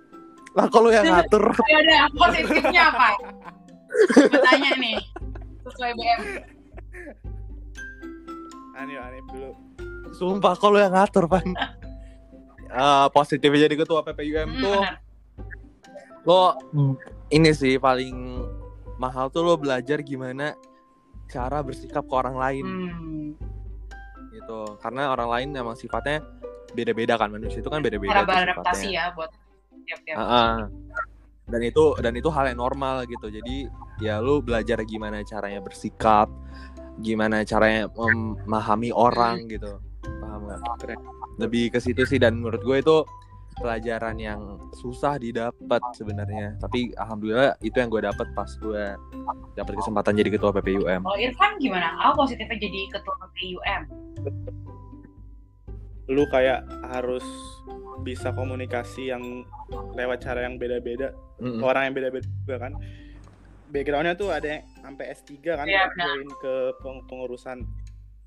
Lah 0.54 0.68
kalau 0.68 0.90
yang 0.90 1.06
ngatur 1.06 1.50
Ayo 1.52 1.80
deh, 1.82 2.00
positifnya 2.14 2.84
apa? 2.90 3.08
Gue 4.08 4.40
tanya 4.40 4.72
nih, 4.76 4.98
sesuai 5.64 5.92
BM. 5.94 6.22
Anip 8.76 9.00
Anip 9.00 9.26
dulu 9.28 9.52
sumpah 10.14 10.54
kalau 10.54 10.78
yang 10.78 10.92
ngatur, 10.92 11.26
Pan. 11.26 11.46
Eh, 12.74 13.08
positifnya 13.10 13.70
jadi 13.70 13.78
ketua 13.78 14.02
PPUM 14.02 14.50
Hmm, 14.50 14.58
tuh 14.58 14.82
benar. 14.82 14.98
lo 16.26 16.42
ini 17.30 17.54
sih 17.54 17.78
paling 17.78 18.42
mahal 18.98 19.30
tuh 19.30 19.46
lo 19.46 19.54
belajar 19.54 20.02
gimana 20.02 20.58
cara 21.28 21.62
bersikap 21.62 22.02
ke 22.02 22.16
orang 22.16 22.34
lain 22.34 22.66
Hmm, 22.66 23.26
gitu 24.32 24.74
karena 24.82 25.14
orang 25.14 25.30
lain 25.30 25.48
emang 25.54 25.78
sifatnya 25.78 26.26
beda-beda 26.74 27.14
kan 27.14 27.30
manusia 27.30 27.62
itu 27.62 27.70
kan 27.70 27.78
beda-beda 27.80 28.10
cara 28.12 28.26
beradaptasi 28.26 28.90
ya 28.92 29.14
buat 29.14 29.30
tiap-tiap. 29.86 30.16
Ah, 30.18 30.24
ah. 30.24 30.56
dan 31.48 31.62
itu 31.62 31.84
dan 32.00 32.14
itu 32.16 32.30
hal 32.32 32.50
yang 32.50 32.60
normal 32.60 33.04
gitu 33.04 33.28
jadi 33.28 33.68
ya 34.00 34.24
lu 34.24 34.40
belajar 34.40 34.80
gimana 34.88 35.22
caranya 35.28 35.60
bersikap 35.60 36.32
gimana 37.04 37.44
caranya 37.44 37.90
memahami 37.92 38.94
orang 38.96 39.50
gitu 39.50 39.82
paham 40.02 40.48
nggak 40.48 40.60
Keren. 40.82 41.00
lebih 41.42 41.74
ke 41.74 41.80
situ 41.84 42.06
sih 42.08 42.22
dan 42.22 42.40
menurut 42.40 42.62
gue 42.64 42.78
itu 42.80 42.98
pelajaran 43.54 44.18
yang 44.18 44.58
susah 44.82 45.22
didapat 45.22 45.82
sebenarnya 45.94 46.58
tapi 46.58 46.90
alhamdulillah 46.98 47.54
itu 47.62 47.76
yang 47.78 47.90
gue 47.90 48.02
dapat 48.02 48.28
pas 48.34 48.50
gue 48.50 48.98
dapat 49.54 49.74
kesempatan 49.78 50.18
jadi 50.18 50.30
ketua 50.34 50.50
PPUM 50.58 51.06
Kalau 51.06 51.20
Irfan 51.22 51.62
gimana? 51.62 51.94
Apa 52.02 52.26
positifnya 52.26 52.58
jadi 52.58 52.80
ketua 52.90 53.14
PUM? 53.22 53.82
lu 56.12 56.28
kayak 56.28 56.68
harus 56.92 57.24
bisa 58.04 58.30
komunikasi 58.30 59.10
yang 59.10 59.24
lewat 59.94 60.22
cara 60.22 60.44
yang 60.44 60.56
beda-beda 60.56 61.16
Mm-mm. 61.40 61.60
orang 61.60 61.88
yang 61.88 61.96
beda-beda 61.96 62.28
juga 62.38 62.56
kan 62.60 62.74
backgroundnya 63.68 64.14
tuh 64.14 64.30
ada 64.30 64.48
yang 64.52 64.64
sampai 64.78 65.06
S3 65.10 65.30
kan 65.42 65.66
Iya, 65.66 65.90
benar. 65.90 66.08
join 66.12 66.30
ke 66.36 66.54
peng- 66.78 67.06
pengurusan 67.08 67.58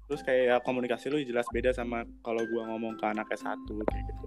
terus 0.07 0.23
kayak 0.23 0.43
ya, 0.45 0.57
komunikasi 0.59 1.07
lu 1.07 1.19
jelas 1.21 1.47
beda 1.49 1.71
sama 1.71 2.03
kalau 2.21 2.43
gua 2.47 2.67
ngomong 2.69 2.95
ke 2.95 3.05
anak 3.05 3.27
S1 3.29 3.59
kayak 3.63 4.05
gitu 4.07 4.25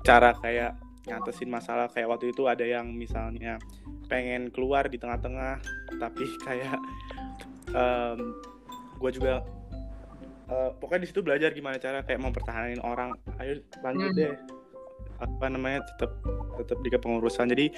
cara 0.00 0.30
kayak 0.34 0.74
nyatesin 1.04 1.48
masalah 1.48 1.86
kayak 1.86 2.06
waktu 2.06 2.30
itu 2.30 2.44
ada 2.44 2.62
yang 2.62 2.88
misalnya 2.88 3.58
pengen 4.06 4.48
keluar 4.48 4.86
di 4.86 4.96
tengah-tengah 4.96 5.58
tapi 5.96 6.24
kayak 6.46 6.78
gue 8.94 9.10
juga 9.10 9.42
eh, 10.48 10.70
pokoknya 10.74 11.00
di 11.00 11.08
situ 11.08 11.20
belajar 11.20 11.50
gimana 11.50 11.76
cara 11.76 12.00
kayak 12.00 12.18
mempertahankan 12.18 12.80
orang 12.80 13.10
ayo 13.38 13.58
lanjut 13.80 14.10
Hmm. 14.10 14.18
deh 14.18 14.34
apa 15.18 15.44
namanya 15.50 15.82
tetap 15.94 16.14
tetap 16.56 16.78
di 16.82 16.88
kepengurusan. 16.90 17.50
Jadi 17.50 17.70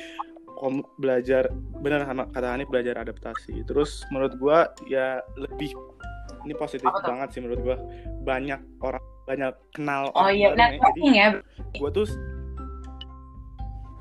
kom- 0.61 0.85
belajar 1.01 1.49
benar 1.81 2.05
sama 2.05 2.29
kata 2.29 2.53
Hanif 2.57 2.69
belajar 2.69 3.01
adaptasi. 3.01 3.65
Terus 3.65 4.05
menurut 4.13 4.37
gua 4.37 4.59
ya 4.87 5.21
lebih 5.37 5.73
ini 6.45 6.55
positif 6.57 6.89
banget 7.05 7.29
sih 7.33 7.41
menurut 7.41 7.61
gua. 7.61 7.77
Banyak 8.25 8.61
orang 8.81 9.03
banyak 9.29 9.53
kenal 9.73 10.11
Oh 10.13 10.27
orang 10.27 10.35
iya, 10.35 10.49
baru 10.51 10.59
networking 10.59 11.13
ya. 11.15 11.29
gue 11.71 11.91
tuh 11.95 12.07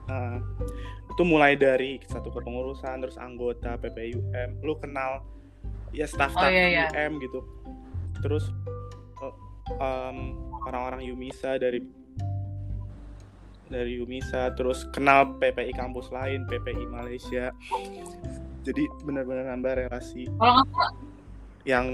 uh, 0.09 0.37
itu 1.13 1.21
mulai 1.21 1.53
dari 1.53 2.01
satu 2.09 2.33
kepengurusan 2.33 2.97
terus 3.03 3.13
anggota 3.21 3.77
PPUM 3.77 4.63
lu 4.65 4.73
kenal 4.81 5.21
ya 5.93 6.09
staff 6.09 6.33
Oh, 6.33 6.41
staff 6.41 6.49
iya, 6.49 6.65
iya. 6.65 6.85
UM 7.05 7.21
gitu. 7.21 7.45
Terus 8.25 8.49
um, 9.77 10.17
orang-orang 10.65 11.05
Yumisa 11.05 11.61
dari 11.61 11.77
dari 13.69 14.01
Yumisa 14.01 14.51
terus 14.53 14.83
kenal 14.89 15.37
PPI 15.37 15.71
kampus 15.71 16.09
lain 16.09 16.43
PPI 16.45 16.89
Malaysia 16.89 17.53
jadi 18.61 18.83
benar-benar 19.01 19.45
nambah 19.47 19.73
relasi 19.77 20.25
Kalau 20.35 20.57
nggak 20.57 20.67
salah, 20.69 20.91
yang 21.63 21.87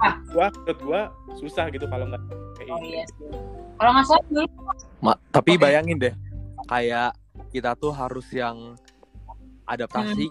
Ah. 0.00 0.16
gua 0.32 0.48
menurut 0.50 0.80
gua 0.80 1.00
susah 1.36 1.68
gitu 1.68 1.84
kalau 1.86 2.08
nggak 2.08 2.22
PPI 2.56 2.70
oh 2.70 2.80
iya. 2.82 3.04
Kalau 3.76 3.90
nggak 3.92 4.06
salah 4.06 4.24
dulu 4.28 4.48
Ma- 5.00 5.20
tapi 5.30 5.56
bayangin 5.56 5.96
deh, 5.96 6.14
kayak 6.66 7.16
kita 7.48 7.72
tuh 7.74 7.88
harus 7.90 8.28
yang 8.30 8.76
adaptasi. 9.64 10.28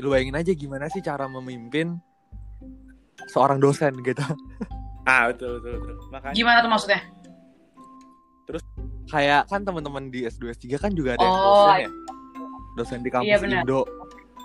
Lu 0.00 0.08
bayangin 0.08 0.34
aja 0.34 0.52
gimana 0.52 0.88
sih 0.88 0.98
cara 0.98 1.28
memimpin 1.28 2.00
seorang 3.28 3.60
dosen 3.60 3.92
gitu. 4.00 4.24
ah 5.04 5.28
betul 5.28 5.60
betul, 5.60 5.72
betul. 5.78 5.96
makanya 6.08 6.34
gimana 6.34 6.58
tuh 6.60 6.70
maksudnya? 6.70 7.00
Kayak 9.06 9.46
kan 9.46 9.60
teman-teman 9.62 10.08
di 10.08 10.24
S2 10.24 10.52
S3 10.52 10.64
kan 10.76 10.90
juga 10.90 11.14
ada 11.14 11.22
yang 11.22 11.32
Oh, 11.32 11.42
dosen 11.42 11.76
ya. 11.76 11.90
Dosen 12.72 12.98
di 13.00 13.10
kampus 13.10 13.28
Iya. 13.42 13.60
Indo. 13.60 13.80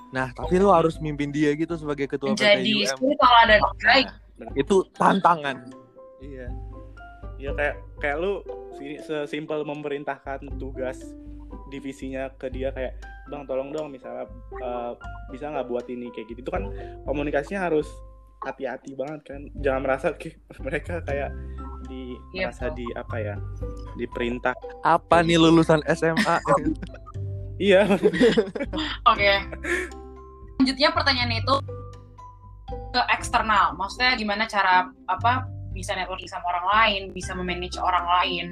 Nah, 0.08 0.28
tapi 0.32 0.56
lu 0.56 0.70
harus 0.70 0.98
mimpin 0.98 1.30
dia 1.30 1.52
gitu 1.52 1.76
sebagai 1.76 2.08
ketua 2.08 2.32
PTUM. 2.32 2.88
spiritual 2.88 3.44
dan 3.46 3.60
baik. 3.78 4.08
Itu 4.56 4.88
tantangan. 4.94 5.68
Iya. 6.20 6.48
Ya 7.38 7.52
kayak 7.54 7.76
kayak 7.98 8.18
lu 8.18 8.42
si- 8.74 8.98
sesimpel 9.00 9.62
memerintahkan 9.62 10.58
tugas 10.58 10.98
divisinya 11.68 12.32
ke 12.34 12.48
dia 12.48 12.72
kayak 12.72 12.98
bang 13.26 13.44
tolong 13.44 13.70
dong 13.70 13.92
misalnya 13.92 14.24
eh, 14.56 14.92
bisa 15.30 15.52
nggak 15.52 15.68
buat 15.68 15.86
ini 15.86 16.08
kayak 16.10 16.28
gitu 16.30 16.40
itu 16.40 16.50
kan 16.50 16.72
komunikasinya 17.04 17.60
harus 17.62 17.86
hati-hati 18.40 18.96
banget 18.96 19.22
kan 19.26 19.42
jangan 19.58 19.82
merasa 19.82 20.08
kayak 20.14 20.40
mereka 20.64 21.04
kayak 21.04 21.30
di 21.88 22.20
Iya, 22.36 22.52
merasa 22.52 22.70
di 22.76 22.86
apa 22.94 23.16
ya 23.18 23.36
diperintah 23.96 24.54
Apa 24.84 25.24
nih 25.24 25.40
lulusan 25.40 25.82
SMA? 25.96 26.38
iya 27.72 27.88
Oke. 29.12 29.34
Selanjutnya 30.58 30.90
pertanyaan 30.92 31.32
itu 31.34 31.56
ke 32.92 33.02
eksternal. 33.14 33.78
Maksudnya 33.80 34.20
gimana 34.20 34.44
cara 34.50 34.92
apa 35.08 35.48
bisa 35.72 35.94
networking 35.94 36.28
sama 36.28 36.44
orang 36.50 36.68
lain, 36.68 37.02
bisa 37.14 37.38
memanage 37.38 37.78
orang 37.78 38.04
lain. 38.04 38.48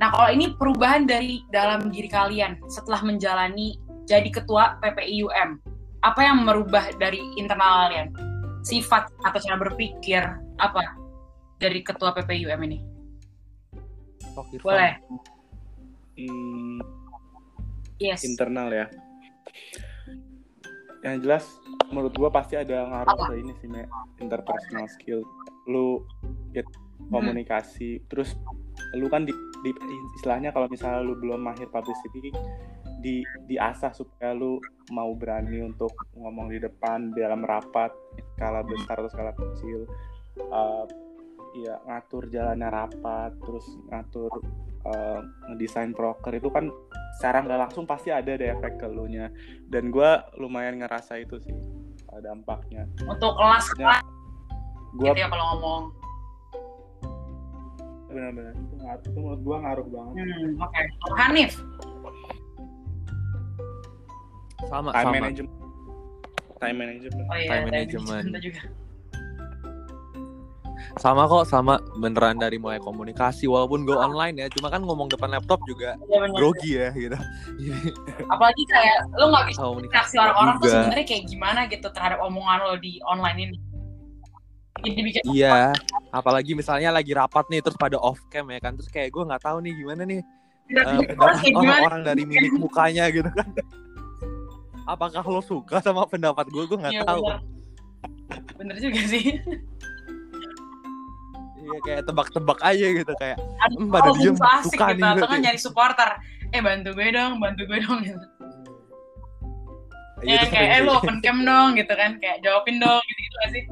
Nah, 0.00 0.10
kalau 0.10 0.32
ini 0.32 0.56
perubahan 0.58 1.06
dari 1.06 1.44
dalam 1.54 1.92
diri 1.92 2.10
kalian 2.10 2.58
setelah 2.66 3.04
menjalani 3.04 3.78
jadi 4.08 4.26
ketua 4.32 4.80
PPIUM. 4.82 5.60
Apa 6.04 6.20
yang 6.20 6.44
merubah 6.44 6.92
dari 6.98 7.20
internal 7.36 7.88
kalian? 7.88 8.08
Sifat 8.64 9.12
atau 9.22 9.38
cara 9.40 9.56
berpikir 9.60 10.24
apa 10.58 11.03
dari 11.64 11.80
ketua 11.80 12.12
PPIUM 12.12 12.60
ini? 12.68 12.78
Irfan. 14.34 14.60
Boleh. 14.60 14.92
hmm, 16.18 16.78
Yes. 17.96 18.26
internal 18.26 18.68
ya 18.68 18.86
yang 21.00 21.22
jelas 21.22 21.46
menurut 21.92 22.10
gua 22.16 22.32
pasti 22.32 22.58
ada 22.58 22.90
ngaruh 22.90 23.30
ke 23.30 23.34
ini 23.38 23.52
sih 23.60 23.68
Me. 23.70 23.86
interpersonal 24.18 24.88
skill 24.90 25.20
lu 25.68 26.02
ya, 26.50 26.64
komunikasi 27.12 28.02
terus 28.08 28.34
lu 28.96 29.06
kan 29.06 29.22
di, 29.22 29.30
di- 29.62 29.78
istilahnya 30.18 30.50
kalau 30.50 30.66
misalnya 30.66 31.04
lu 31.04 31.14
belum 31.14 31.38
mahir 31.38 31.68
public 31.70 31.94
speaking 32.02 32.34
di 32.98 33.20
diasah 33.46 33.92
supaya 33.92 34.32
lu 34.32 34.56
mau 34.90 35.12
berani 35.14 35.60
untuk 35.62 35.92
ngomong 36.16 36.50
di 36.50 36.58
depan 36.58 37.12
dalam 37.12 37.44
rapat 37.44 37.92
skala 38.34 38.64
besar 38.64 38.98
atau 38.98 39.10
skala 39.12 39.32
kecil 39.38 39.86
Eh, 40.34 40.84
ya 41.56 41.78
ngatur 41.84 42.26
jalannya 42.26 42.66
rapat 42.66 43.30
terus 43.38 43.62
ngatur 43.86 44.30
eh, 44.84 45.20
ngedesain 45.48 45.90
proker 45.90 46.34
itu 46.34 46.48
kan 46.48 46.66
secara 47.14 47.40
nggak 47.40 47.60
langsung 47.60 47.84
pasti 47.84 48.10
ada 48.10 48.34
deh 48.34 48.50
efek 48.50 48.76
ke 48.76 48.86
lu 48.86 49.06
nya 49.06 49.30
dan 49.66 49.88
gua 49.88 50.26
lumayan 50.34 50.76
ngerasa 50.76 51.14
itu 51.16 51.38
sih 51.38 51.54
eh, 52.10 52.20
dampaknya 52.20 52.90
Untuk 53.04 53.32
kelas 53.32 53.70
Ya, 53.76 54.02
gua 54.92 55.08
gitu 55.08 55.20
ya 55.20 55.28
kalau 55.28 55.46
ngomong. 55.52 55.82
benar-benar 58.06 58.54
itu 58.54 58.74
ngaruh 58.76 59.00
itu 59.00 59.10
menurut 59.16 59.40
gua 59.40 59.56
ngaruh 59.60 59.86
banget 59.88 60.14
Hmm, 60.16 60.50
oke. 60.60 60.80
Hanif. 61.16 61.52
Sama 64.64 64.90
time 64.90 65.02
sama. 65.04 65.14
management 65.16 65.50
time 66.56 66.76
management 66.76 67.14
Oh 67.24 67.36
iya, 67.36 67.48
Time 67.48 67.58
time 67.60 67.66
management. 67.68 68.06
management 68.08 68.42
juga. 68.44 68.62
Sama 70.94 71.26
kok 71.26 71.44
sama 71.44 71.74
beneran 71.96 72.36
dari 72.36 72.56
mulai 72.56 72.78
komunikasi 72.78 73.44
walaupun 73.44 73.82
gue 73.82 73.92
online 73.92 74.38
ya, 74.38 74.46
cuma 74.52 74.70
kan 74.70 74.80
ngomong 74.80 75.08
depan 75.08 75.32
laptop 75.32 75.58
juga 75.64 75.98
Iya 76.06 76.18
benar. 76.22 76.36
grogi 76.38 76.70
ya 76.76 76.88
gitu. 76.92 77.16
Apalagi 78.30 78.62
kayak 78.68 78.98
lo 79.16 79.24
nggak 79.28 79.44
bisa 79.50 79.60
Komunikasi 79.60 79.94
reaksi 79.94 80.16
orang-orang 80.20 80.54
tuh 80.58 80.68
sebenarnya 80.70 81.06
kayak 81.06 81.24
gimana 81.26 81.60
gitu 81.66 81.86
terhadap 81.90 82.18
omongan 82.22 82.58
lo 82.62 82.74
di 82.78 82.92
online 83.04 83.38
ini. 83.40 83.58
Jadi 84.84 85.00
bikin 85.00 85.22
Iya, 85.30 85.72
apalagi 86.10 86.52
misalnya 86.52 86.90
lagi 86.90 87.14
rapat 87.14 87.46
nih 87.48 87.62
terus 87.62 87.78
pada 87.78 87.96
off 87.96 88.18
cam 88.28 88.50
ya 88.50 88.58
kan, 88.60 88.74
terus 88.76 88.90
kayak 88.90 89.10
gue 89.10 89.22
nggak 89.22 89.42
tahu 89.42 89.58
nih 89.64 89.72
gimana 89.74 90.02
nih 90.04 90.20
tidak 90.64 90.84
eh, 90.84 90.92
bikin 90.94 91.08
pendapat 91.14 91.36
gimana. 91.42 91.60
orang-orang 91.62 92.00
dari 92.04 92.22
mimik 92.24 92.54
mukanya 92.56 93.04
gitu 93.08 93.30
kan. 93.30 93.48
Apakah 94.84 95.24
lo 95.24 95.40
suka 95.40 95.80
sama 95.80 96.04
pendapat 96.04 96.44
gue? 96.52 96.62
Gue 96.68 96.76
nggak 96.76 96.92
Iya, 96.92 97.02
tahu. 97.02 97.22
bener. 97.24 97.40
Bener 98.60 98.76
juga 98.78 99.00
sih. 99.08 99.40
Iya 101.64 101.78
kayak 101.80 102.02
tebak-tebak 102.04 102.58
aja 102.60 102.86
gitu 102.92 103.12
kayak. 103.16 103.38
Aduh, 103.64 103.78
Hmm, 103.80 103.88
pada 103.88 104.08
kalau 104.12 104.20
diem, 104.20 104.36
asik 104.36 104.76
gitu 104.76 104.92
nih 104.94 105.10
atau 105.16 105.26
kan 105.26 105.38
nyari 105.40 105.56
supporter. 105.58 106.10
Eh 106.52 106.60
bantu 106.60 106.90
gue 106.92 107.08
dong, 107.10 107.32
bantu 107.40 107.62
gue 107.64 107.78
dong 107.80 108.00
gitu. 108.04 108.26
Iya, 110.24 110.40
Ya 110.40 110.42
kayak 110.48 110.70
eh 110.70 110.80
lo 110.80 110.92
open 110.96 111.20
cam 111.20 111.40
dong 111.42 111.76
gitu 111.76 111.92
kan, 111.92 112.16
kayak 112.16 112.40
jawabin 112.40 112.76
dong 112.78 113.02
gitu 113.02 113.20
gitu 113.20 113.36
gak 113.36 113.50
sih? 113.50 113.64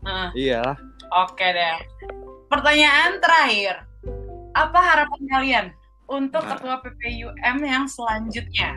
Heeh. 0.00 0.26
Iya 0.32 0.58
lah. 0.62 0.76
Oke 1.24 1.46
deh. 1.46 1.76
Pertanyaan 2.48 3.20
terakhir. 3.20 3.74
Apa 4.52 4.78
harapan 4.78 5.20
kalian 5.28 5.66
untuk 6.06 6.42
Nah. 6.42 6.56
ketua 6.56 6.74
PPUM 6.80 7.56
yang 7.60 7.84
selanjutnya? 7.86 8.74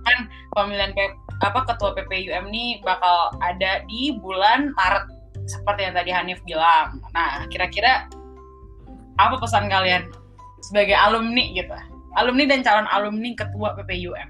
Kan 0.00 0.18
pemilihan 0.54 0.94
P- 0.94 1.18
apa 1.40 1.60
ketua 1.66 1.92
PPUM 1.94 2.48
ini 2.48 2.80
bakal 2.80 3.34
ada 3.40 3.82
di 3.84 4.16
bulan 4.16 4.70
Maret 4.72 5.04
seperti 5.50 5.80
yang 5.82 5.94
tadi 5.94 6.10
Hanif 6.10 6.38
bilang. 6.44 7.02
Nah, 7.10 7.44
kira-kira 7.50 8.06
apa 9.18 9.34
pesan 9.36 9.66
kalian 9.66 10.06
sebagai 10.62 10.94
alumni 10.94 11.44
gitu? 11.50 11.74
Alumni 12.14 12.46
dan 12.46 12.62
calon 12.62 12.86
alumni 12.88 13.30
ketua 13.34 13.74
PPUM. 13.76 14.28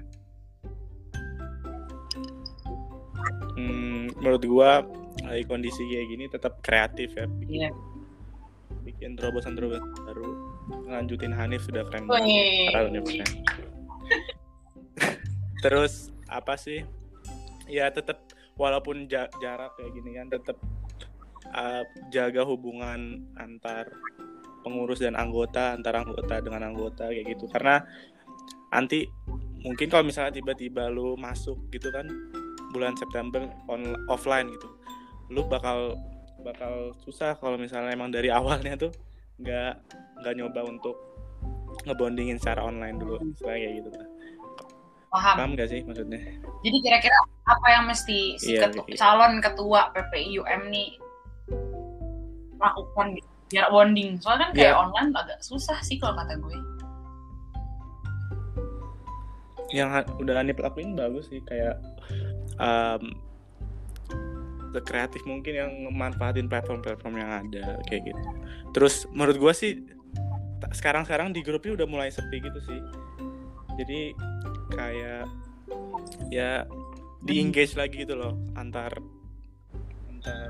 Hmm, 3.53 4.09
menurut 4.17 4.43
gua 4.45 4.71
lagi 5.21 5.43
kondisi 5.45 5.85
kayak 5.85 6.07
gini 6.07 6.25
tetap 6.25 6.53
kreatif 6.65 7.13
ya 7.13 7.25
bikin, 7.29 7.61
Iya. 7.61 7.69
bikin 8.81 9.09
terobosan-terobosan 9.13 9.85
baru 10.07 10.29
lanjutin 10.87 11.31
Hanif 11.31 11.67
sudah 11.67 11.85
keren 11.85 12.09
banget 12.09 12.71
keren. 12.73 13.29
terus 15.63 16.09
apa 16.25 16.57
sih 16.57 16.81
ya 17.69 17.91
tetap 17.93 18.17
walaupun 18.57 19.05
ja- 19.05 19.29
jarak 19.37 19.77
kayak 19.77 19.91
gini 19.93 20.09
kan 20.17 20.27
tetap 20.31 20.57
uh, 21.51 21.83
jaga 22.09 22.41
hubungan 22.41 23.21
antar 23.35 23.87
pengurus 24.61 25.01
dan 25.01 25.17
anggota 25.17 25.73
antar 25.73 25.97
anggota 25.97 26.37
dengan 26.39 26.69
anggota 26.69 27.09
kayak 27.09 27.33
gitu 27.33 27.49
karena 27.49 27.81
nanti 28.69 29.09
mungkin 29.61 29.87
kalau 29.89 30.05
misalnya 30.05 30.33
tiba-tiba 30.33 30.87
lu 30.87 31.13
masuk 31.15 31.57
gitu 31.69 31.89
kan 31.89 32.07
bulan 32.71 32.95
September 32.95 33.45
on 33.67 33.93
offline 34.07 34.47
gitu 34.49 34.69
lu 35.29 35.43
bakal 35.45 35.97
bakal 36.41 36.95
susah 37.01 37.37
kalau 37.37 37.57
misalnya 37.57 37.93
emang 37.93 38.09
dari 38.09 38.29
awalnya 38.37 38.73
tuh 38.75 38.91
nggak 39.37 39.73
nggak 40.21 40.33
nyoba 40.37 40.61
untuk 40.65 40.95
ngebondingin 41.83 42.37
secara 42.37 42.61
online 42.63 42.99
dulu 42.99 43.17
misalnya 43.23 43.57
kayak 43.57 43.73
gitu 43.81 43.89
lah. 43.91 44.07
Paham. 45.11 45.35
paham 45.35 45.51
gak 45.59 45.67
sih 45.67 45.83
maksudnya 45.83 46.23
Jadi 46.63 46.77
kira-kira 46.79 47.17
apa 47.43 47.67
yang 47.67 47.83
mesti 47.83 48.39
si 48.39 48.55
Iya, 48.55 48.71
ketu- 48.71 48.87
iya. 48.87 48.95
calon 48.95 49.43
ketua 49.43 49.91
PPIUM 49.91 50.71
nih 50.71 50.95
lakukan 52.61 53.17
gitu 53.17 53.29
biar 53.51 53.67
bonding 53.67 54.15
soalnya 54.23 54.47
kan 54.47 54.51
kayak 54.55 54.71
Iya. 54.71 54.79
online 54.79 55.09
agak 55.11 55.39
susah 55.43 55.75
sih 55.83 55.99
kalau 55.99 56.15
kata 56.15 56.39
gue 56.39 56.57
yang 59.71 59.91
udah 60.19 60.35
Hanif 60.39 60.59
lakuin 60.59 60.95
bagus 60.99 61.31
sih 61.31 61.39
kayak 61.47 61.79
um, 62.59 63.15
the 64.75 64.83
kreatif 64.83 65.23
mungkin 65.27 65.53
yang 65.55 65.71
memanfaatin 65.91 66.47
platform-platform 66.47 67.15
yang 67.19 67.31
ada 67.47 67.79
kayak 67.87 68.11
gitu. 68.11 68.21
Terus 68.75 69.07
menurut 69.11 69.37
gua 69.39 69.53
sih 69.55 69.83
sekarang-sekarang 70.75 71.31
di 71.35 71.43
grupnya 71.43 71.75
udah 71.83 71.87
mulai 71.87 72.09
sepi 72.11 72.39
gitu 72.43 72.59
sih. 72.67 72.79
Jadi 73.79 74.15
kayak 74.75 75.27
ya 76.31 76.67
di 77.23 77.39
engage 77.39 77.75
lagi 77.79 78.03
gitu 78.03 78.15
loh 78.19 78.35
antar 78.59 78.91
antar 80.11 80.49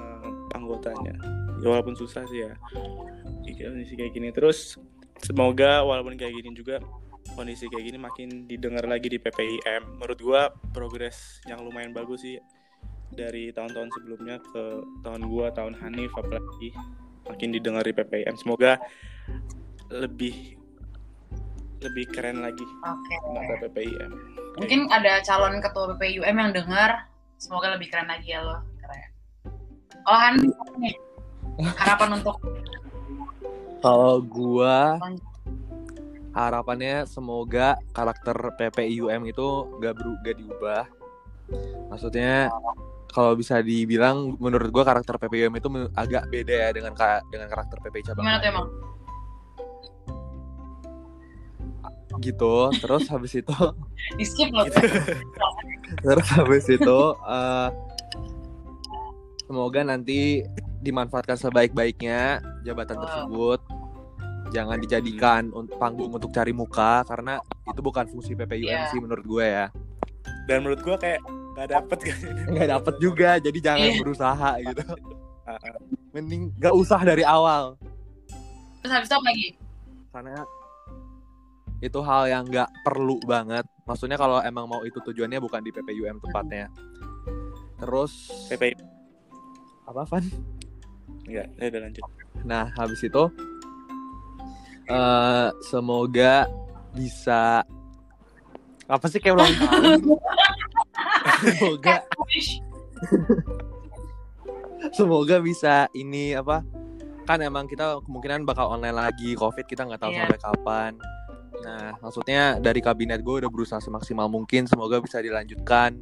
eh, 0.00 0.28
anggotanya. 0.56 1.16
Ya, 1.58 1.66
walaupun 1.74 1.94
susah 1.98 2.22
sih 2.30 2.46
ya. 2.46 2.52
Kondisi 3.42 3.94
kayak 3.98 4.12
gini 4.14 4.30
terus 4.30 4.78
semoga 5.18 5.82
walaupun 5.82 6.14
kayak 6.14 6.30
gini 6.30 6.54
juga 6.54 6.78
kondisi 7.34 7.66
kayak 7.66 7.84
gini 7.90 7.98
makin 7.98 8.28
didengar 8.46 8.86
lagi 8.86 9.10
di 9.10 9.18
PPIM. 9.18 9.98
Menurut 9.98 10.20
gua 10.22 10.42
progres 10.70 11.42
yang 11.50 11.62
lumayan 11.66 11.90
bagus 11.90 12.22
sih 12.22 12.38
dari 13.10 13.50
tahun-tahun 13.50 13.90
sebelumnya 13.98 14.38
ke 14.40 14.62
tahun 15.02 15.26
gua, 15.26 15.50
tahun 15.50 15.74
Hanif 15.82 16.14
apalagi 16.14 16.70
makin 17.26 17.50
didengar 17.50 17.82
di 17.82 17.94
PPIM. 17.96 18.34
Semoga 18.38 18.78
lebih 19.90 20.58
lebih 21.78 22.10
keren 22.10 22.42
lagi 22.42 22.66
oke 22.82 23.14
mata 23.34 23.54
PPIM. 23.66 24.10
mungkin 24.58 24.90
ada 24.90 25.22
calon 25.22 25.62
ketua 25.62 25.94
BPUM 25.94 26.36
yang 26.36 26.50
dengar 26.50 27.06
semoga 27.38 27.78
lebih 27.78 27.86
keren 27.90 28.10
lagi 28.10 28.34
ya 28.34 28.42
lo 28.42 28.58
keren 28.82 29.10
oh 30.10 30.18
Han 30.18 30.34
nih, 30.82 30.94
harapan 31.58 32.08
untuk 32.16 32.36
Kalau 33.78 34.18
gua 34.20 34.98
harapannya 36.32 37.02
semoga 37.04 37.74
karakter 37.90 38.34
PPIUM 38.54 39.22
itu 39.24 39.46
gak, 39.78 39.94
beru- 39.94 40.18
gak 40.20 40.34
diubah. 40.34 40.84
Maksudnya 41.88 42.50
kalau 43.08 43.32
bisa 43.32 43.58
dibilang 43.58 44.34
menurut 44.36 44.68
gua 44.68 44.82
karakter 44.84 45.14
PPIUM 45.16 45.54
itu 45.56 45.68
agak 45.94 46.26
beda 46.26 46.54
ya 46.68 46.70
dengan 46.70 46.92
ka- 46.92 47.22
dengan 47.30 47.46
karakter 47.48 47.78
PPI 47.80 48.02
cabang 48.04 48.22
gimana 48.22 48.38
tuh 48.38 48.50
emang 48.50 48.66
Gitu. 52.18 52.54
Terus 52.82 53.06
habis 53.08 53.32
itu 53.32 53.54
di 54.18 54.24
skip 54.26 54.50
lo 54.50 54.66
Gitu. 54.66 54.74
terus 56.02 56.28
habis 56.34 56.66
itu 56.66 56.98
eh, 57.14 57.68
semoga 59.46 59.80
nanti 59.80 60.42
dimanfaatkan 60.80 61.36
sebaik-baiknya 61.36 62.38
jabatan 62.62 62.96
Wow. 62.96 63.02
tersebut. 63.04 63.60
Jangan 64.48 64.78
dijadikan 64.78 65.52
un- 65.52 65.68
panggung 65.68 66.08
untuk 66.08 66.30
cari 66.30 66.50
muka 66.50 67.04
karena 67.04 67.36
itu 67.66 67.80
bukan 67.80 68.08
fungsi 68.08 68.32
PPUM 68.32 68.64
Iya. 68.64 68.88
sih 68.88 68.96
menurut 68.96 69.22
gue 69.22 69.44
ya. 69.44 69.66
Dan 70.48 70.64
menurut 70.64 70.80
gua 70.80 70.96
kayak 70.96 71.20
gak 71.52 71.68
dapet 71.68 71.98
kan. 72.00 72.18
nggak 72.56 72.68
dapet 72.70 72.94
juga 72.96 73.30
jadi 73.36 73.58
jangan 73.60 73.86
Iya. 73.86 74.00
berusaha 74.00 74.50
gitu. 74.62 74.82
Mending 76.16 76.56
gak 76.56 76.72
usah 76.72 77.00
dari 77.02 77.20
awal. 77.22 77.76
Terus 78.80 78.92
habis 78.94 79.08
itu 79.08 79.16
lagi? 79.18 79.48
Karena 80.08 80.40
itu 81.78 81.98
hal 82.00 82.22
yang 82.26 82.42
nggak 82.42 82.70
perlu 82.82 83.20
banget. 83.22 83.68
Maksudnya 83.84 84.16
kalau 84.16 84.40
emang 84.40 84.64
mau 84.64 84.80
itu 84.82 84.96
tujuannya 84.98 85.38
bukan 85.38 85.60
di 85.60 85.70
PPUM 85.70 86.18
tepatnya 86.18 86.72
terus 87.78 88.10
PPI 88.50 88.74
apa 89.86 90.02
Van? 90.04 90.24
Enggak, 91.28 91.46
ya 91.54 91.66
udah 91.68 91.80
lanjut. 91.84 92.04
Nah, 92.42 92.64
habis 92.74 93.00
itu 93.00 93.24
eh 94.88 95.48
semoga 95.62 96.48
bisa 96.96 97.60
apa 98.88 99.04
sih 99.06 99.20
kayak 99.20 99.36
ulang 99.36 99.52
tahun? 99.52 100.00
semoga 101.44 101.96
semoga 104.96 105.36
bisa 105.38 105.86
ini 105.92 106.32
apa? 106.32 106.64
Kan 107.28 107.44
emang 107.44 107.68
kita 107.68 108.00
kemungkinan 108.08 108.48
bakal 108.48 108.72
online 108.72 108.96
lagi 108.96 109.36
COVID 109.36 109.68
kita 109.68 109.84
nggak 109.84 110.00
tahu 110.00 110.12
Iya. 110.16 110.24
sampai 110.24 110.40
kapan. 110.40 110.92
Nah, 111.58 111.90
maksudnya 112.00 112.56
dari 112.56 112.80
kabinet 112.80 113.20
gue 113.20 113.44
udah 113.44 113.50
berusaha 113.50 113.82
semaksimal 113.82 114.30
mungkin 114.30 114.64
semoga 114.64 115.02
bisa 115.02 115.20
dilanjutkan 115.20 116.00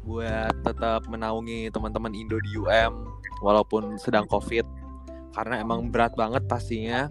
buat 0.00 0.54
tetap 0.64 1.04
menaungi 1.04 1.68
teman-teman 1.68 2.16
Indo 2.16 2.40
di 2.40 2.56
UM 2.56 3.17
walaupun 3.40 3.96
sedang 3.96 4.26
COVID 4.26 4.66
karena 5.32 5.62
emang 5.62 5.86
berat 5.92 6.14
banget 6.18 6.42
pastinya. 6.50 7.06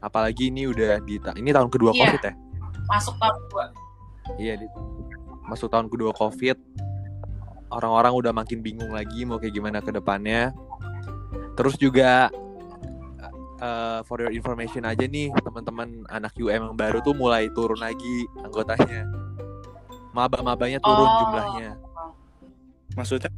Apalagi 0.00 0.52
ini 0.52 0.68
udah 0.68 1.00
di 1.00 1.16
ini 1.36 1.50
tahun 1.52 1.72
kedua 1.72 1.90
Iya. 1.96 2.00
COVID 2.04 2.20
ya? 2.20 2.32
Masuk 2.86 3.14
tahun 3.16 3.36
dua 3.50 3.64
iya 4.36 4.54
di, 4.58 4.66
masuk 5.48 5.68
tahun 5.72 5.88
kedua 5.88 6.12
COVID. 6.12 6.56
Orang-orang 7.72 8.12
udah 8.14 8.32
makin 8.36 8.60
bingung 8.60 8.92
lagi 8.92 9.24
mau 9.24 9.40
kayak 9.40 9.54
gimana 9.56 9.80
ke 9.80 9.90
depannya. 9.90 10.52
Terus 11.56 11.80
juga 11.80 12.28
eh, 13.56 14.00
for 14.04 14.20
your 14.20 14.30
information 14.30 14.84
aja 14.84 15.08
nih 15.08 15.32
teman-teman 15.40 16.04
anak 16.12 16.36
UM 16.36 16.70
yang 16.72 16.76
baru 16.76 17.00
tuh 17.00 17.16
mulai 17.16 17.48
turun 17.56 17.80
lagi 17.80 18.28
anggotanya. 18.44 19.08
Maba-mabanya 20.12 20.76
turun 20.80 21.08
Oh. 21.08 21.16
jumlahnya. 21.24 21.70
Maksudnya 22.96 23.32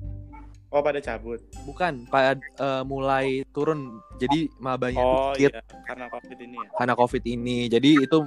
Oh, 0.69 0.85
pada 0.85 1.01
cabut. 1.01 1.41
bukan 1.65 2.05
pad, 2.07 2.37
eh, 2.39 2.83
mulai 2.85 3.41
turun 3.51 3.89
jadi 4.17 4.53
mabanya 4.59 5.01
Oh 5.01 5.33
dikit 5.33 5.57
iya, 5.57 5.63
karena 5.83 6.07
Covid 6.07 6.39
ini 6.39 6.57
ya. 6.59 6.69
karena 6.77 6.93
covid 6.93 7.25
ini 7.25 7.59
jadi 7.67 7.91
itu 8.05 8.19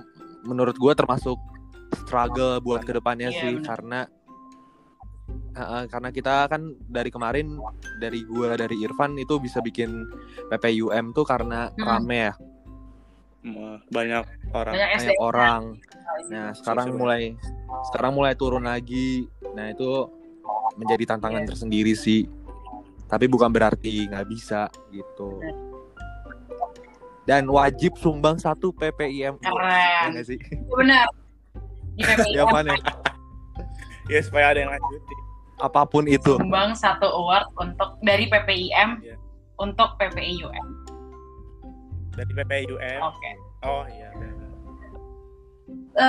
menurut 0.42 0.74
gue 0.74 0.94
termasuk 0.94 1.38
struggle 2.00 2.58
buat 2.58 2.82
ke 2.82 2.94
depannya 2.94 3.30
Iya, 3.30 3.38
sih 3.38 3.54
benar. 3.56 3.68
karena 3.68 4.00
Heeh, 5.52 5.84
karena 5.86 6.10
kita 6.10 6.48
kan 6.48 6.64
dari 6.88 7.08
kemarin 7.08 7.60
dari 8.00 8.24
gua 8.24 8.56
dari 8.56 8.80
Irfan 8.80 9.20
itu 9.20 9.36
bisa 9.36 9.60
bikin 9.60 10.08
PPUM 10.48 11.12
tuh 11.12 11.24
karena 11.24 11.68
Hmm. 11.72 11.84
rame 12.02 12.18
ya 12.24 12.34
Banyak 13.92 14.24
orang. 14.54 14.74
banyak 14.74 14.90
banyak 14.96 15.18
orang 15.20 15.64
nah 16.30 16.54
sekarang 16.54 16.96
mulai 16.96 17.36
sekarang 17.86 18.12
mulai 18.14 18.34
turun 18.34 18.64
lagi 18.64 19.28
nah 19.52 19.68
itu 19.68 20.08
menjadi 20.74 21.04
tantangan 21.10 21.42
Iya. 21.42 21.50
tersendiri 21.50 21.94
sih. 21.94 22.28
Tapi 23.06 23.26
bukan 23.26 23.48
berarti 23.48 24.08
nggak 24.08 24.24
bisa 24.26 24.66
gitu. 24.90 25.40
Dan 27.22 27.46
wajib 27.46 27.96
sumbang 27.96 28.36
satu 28.36 28.72
PPIM 28.72 29.38
Ya 29.38 29.52
keren. 29.52 30.08
Nggak 30.12 30.26
sih? 30.26 30.40
Benar. 30.70 31.06
Di 31.94 32.02
ya 32.34 32.46
mana 32.46 32.74
Ya. 34.08 34.20
Supaya 34.22 34.52
ada 34.52 34.60
yang 34.60 34.72
lanjutin. 34.72 35.20
apa 35.60 35.86
pun 35.86 36.04
itu. 36.06 36.34
Sumbang 36.36 36.74
satu 36.74 37.06
award 37.06 37.46
untuk 37.56 38.02
dari 38.02 38.26
PPIM 38.26 38.98
Iya. 39.00 39.16
untuk 39.56 39.94
PPIUM 39.96 40.68
Dari 42.12 42.32
PPIUM. 42.34 43.00
oke. 43.00 43.32
Oh 43.62 43.86
iya. 43.88 44.10
Eh, 45.94 46.06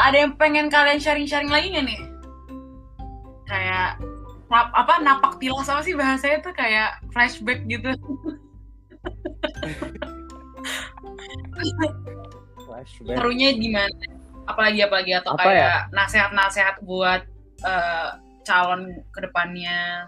ada 0.00 0.16
yang 0.16 0.34
pengen 0.34 0.66
kalian 0.66 0.96
sharing-sharing 0.96 1.48
lagi 1.48 1.70
nggak 1.70 1.86
nih 1.86 2.00
kayak 3.50 3.98
nap- 4.46 4.74
apa 4.74 5.02
napak 5.02 5.42
tilas 5.42 5.66
apa 5.66 5.82
sih 5.82 5.98
bahasanya 5.98 6.38
tuh 6.40 6.54
kayak 6.54 7.02
flashback 7.10 7.66
gitu. 7.66 7.90
Flashback. 12.62 13.16
Serunya 13.18 13.48
gimana? 13.58 13.90
Apalagi 14.46 14.80
apalagi? 14.82 15.12
Atau 15.18 15.34
Apa 15.34 15.42
ya? 15.42 15.50
kayak 15.50 15.78
nasehat-nasehat 15.92 16.76
buat 16.82 17.22
eh, 17.66 18.08
calon 18.46 18.82
ke 19.10 19.18
depannya? 19.26 20.06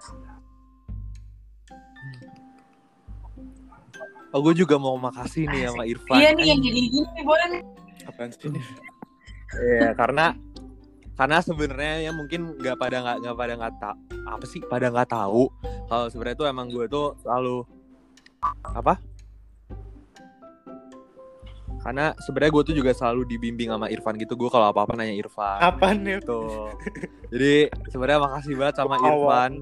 Oh, 4.32 4.40
gue 4.40 4.56
juga 4.56 4.80
mau 4.80 4.96
makasih 4.96 5.44
nih 5.44 5.68
sama 5.68 5.84
Irfan. 5.84 6.16
iya 6.16 6.32
nih 6.32 6.56
yang 6.56 6.60
jadi 6.64 6.80
gini 6.88 7.20
boleh 7.20 7.46
nih. 7.52 7.62
Apaan 8.08 8.32
sih? 8.32 8.48
Iya, 9.52 9.92
karena 9.92 10.32
karena 11.22 11.38
sebenarnya 11.38 11.94
ya 12.02 12.10
mungkin 12.10 12.58
nggak 12.58 12.76
pada 12.82 12.98
nggak 12.98 13.16
nggak 13.22 13.36
pada 13.38 13.52
nggak 13.54 13.74
tak 13.78 13.96
apa 14.26 14.42
sih 14.42 14.58
pada 14.66 14.90
nggak 14.90 15.06
tahu 15.06 15.46
kalau 15.86 16.10
sebenarnya 16.10 16.34
tuh 16.34 16.48
emang 16.50 16.66
gue 16.66 16.90
tuh 16.90 17.14
selalu 17.22 17.62
apa? 18.64 18.98
Karena 21.82 22.14
sebenarnya 22.22 22.52
gue 22.54 22.62
tuh 22.62 22.74
juga 22.78 22.90
selalu 22.94 23.26
dibimbing 23.26 23.70
sama 23.74 23.90
Irfan 23.90 24.14
gitu. 24.18 24.38
Gue 24.38 24.50
kalau 24.50 24.70
apa-apa 24.70 24.94
nanya 24.94 25.14
Irfan. 25.18 25.58
Apaan 25.58 26.06
nih? 26.06 26.22
Gitu. 26.22 26.42
Jadi 27.34 27.54
sebenarnya 27.90 28.18
makasih 28.22 28.54
banget 28.54 28.74
sama 28.78 28.96
Awal. 28.98 29.06
Irfan. 29.10 29.52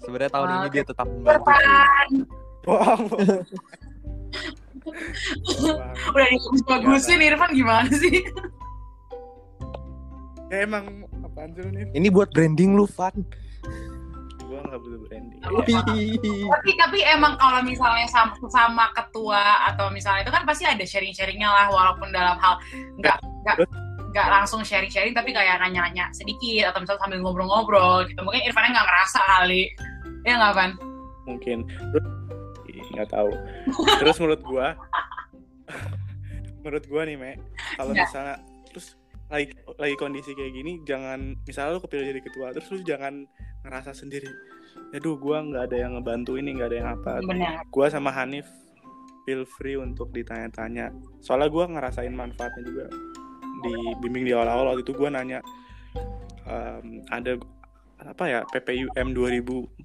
Sebenarnya 0.00 0.30
tahun 0.32 0.48
ini 0.50 0.68
dia 0.72 0.84
tetap 0.86 1.06
membantu 1.06 1.50
sih. 1.52 1.76
Wow. 2.66 3.00
udah 6.10 6.26
dibagus-bagusin 6.32 7.20
Irfan 7.20 7.52
gimana 7.52 7.90
sih 7.92 8.24
ya 10.50 10.66
emang 10.66 10.84
apaan 11.22 11.54
sih 11.54 11.62
lu 11.62 11.70
nih? 11.70 11.84
Ini 11.94 12.08
buat 12.10 12.28
branding 12.34 12.74
lu, 12.74 12.84
Van. 12.90 13.14
Gua 14.50 14.58
gue 14.60 14.60
nggak 14.66 14.80
butuh 14.82 15.00
branding 15.06 15.38
tapi 16.50 16.70
tapi 16.74 16.98
emang 17.06 17.38
kalau 17.38 17.62
misalnya 17.62 18.02
sama, 18.10 18.34
sama 18.50 18.90
ketua 18.98 19.70
atau 19.70 19.94
misalnya 19.94 20.26
itu 20.26 20.32
kan 20.34 20.42
pasti 20.42 20.66
ada 20.66 20.82
sharing 20.82 21.14
sharingnya 21.14 21.46
lah 21.46 21.70
walaupun 21.70 22.10
dalam 22.10 22.34
hal 22.34 22.58
nggak 22.98 23.14
nggak 23.46 23.56
nggak 24.10 24.26
langsung 24.26 24.66
sharing 24.66 24.90
sharing 24.90 25.14
tapi 25.14 25.30
kayak 25.30 25.62
nanya 25.62 25.86
nanya 25.86 26.10
sedikit 26.10 26.74
atau 26.74 26.82
misalnya 26.82 26.98
sambil 26.98 27.18
ngobrol-ngobrol 27.22 28.02
gitu 28.10 28.18
mungkin 28.26 28.42
Irfannya 28.42 28.74
nggak 28.74 28.88
ngerasa 28.90 29.20
kali 29.22 29.62
ya 30.26 30.34
nggak 30.34 30.54
Van 30.58 30.70
mungkin 31.30 31.58
nggak 32.90 33.06
tahu 33.14 33.30
terus 34.02 34.18
menurut 34.18 34.42
gue 34.42 34.66
menurut 36.66 36.84
gue 36.90 37.02
nih 37.06 37.16
me 37.16 37.32
kalau 37.78 37.94
Ya. 37.94 38.02
misalnya 38.02 38.36
lagi 39.30 39.54
lagi 39.78 39.94
kondisi 39.94 40.34
kayak 40.34 40.52
gini 40.52 40.82
jangan 40.82 41.38
misalnya 41.46 41.78
lu 41.78 41.80
kepilih 41.86 42.06
jadi 42.10 42.20
ketua 42.26 42.46
terus 42.50 42.68
lu 42.74 42.82
jangan 42.82 43.24
ngerasa 43.62 43.94
sendiri. 43.94 44.28
Aduh 44.90 45.14
gue 45.16 45.36
nggak 45.38 45.70
ada 45.70 45.76
yang 45.76 45.92
ngebantu 45.98 46.34
ini 46.34 46.58
nggak 46.58 46.68
ada 46.74 46.78
yang 46.82 46.90
apa. 46.98 47.12
Benar. 47.22 47.62
Gue 47.70 47.86
sama 47.86 48.10
Hanif 48.10 48.48
feel 49.24 49.46
free 49.46 49.78
untuk 49.78 50.10
ditanya-tanya. 50.10 50.90
Soalnya 51.22 51.48
gue 51.52 51.64
ngerasain 51.78 52.14
manfaatnya 52.14 52.62
juga 52.66 52.84
di 53.62 53.74
bimbing 54.02 54.26
di 54.26 54.32
awal-awal. 54.34 54.74
Waktu 54.74 54.82
itu 54.82 54.92
gue 54.96 55.08
nanya 55.12 55.38
em, 56.48 57.04
ada 57.12 57.38
apa 58.00 58.24
ya 58.24 58.40
PPUM 58.48 59.12
2014 59.12 59.84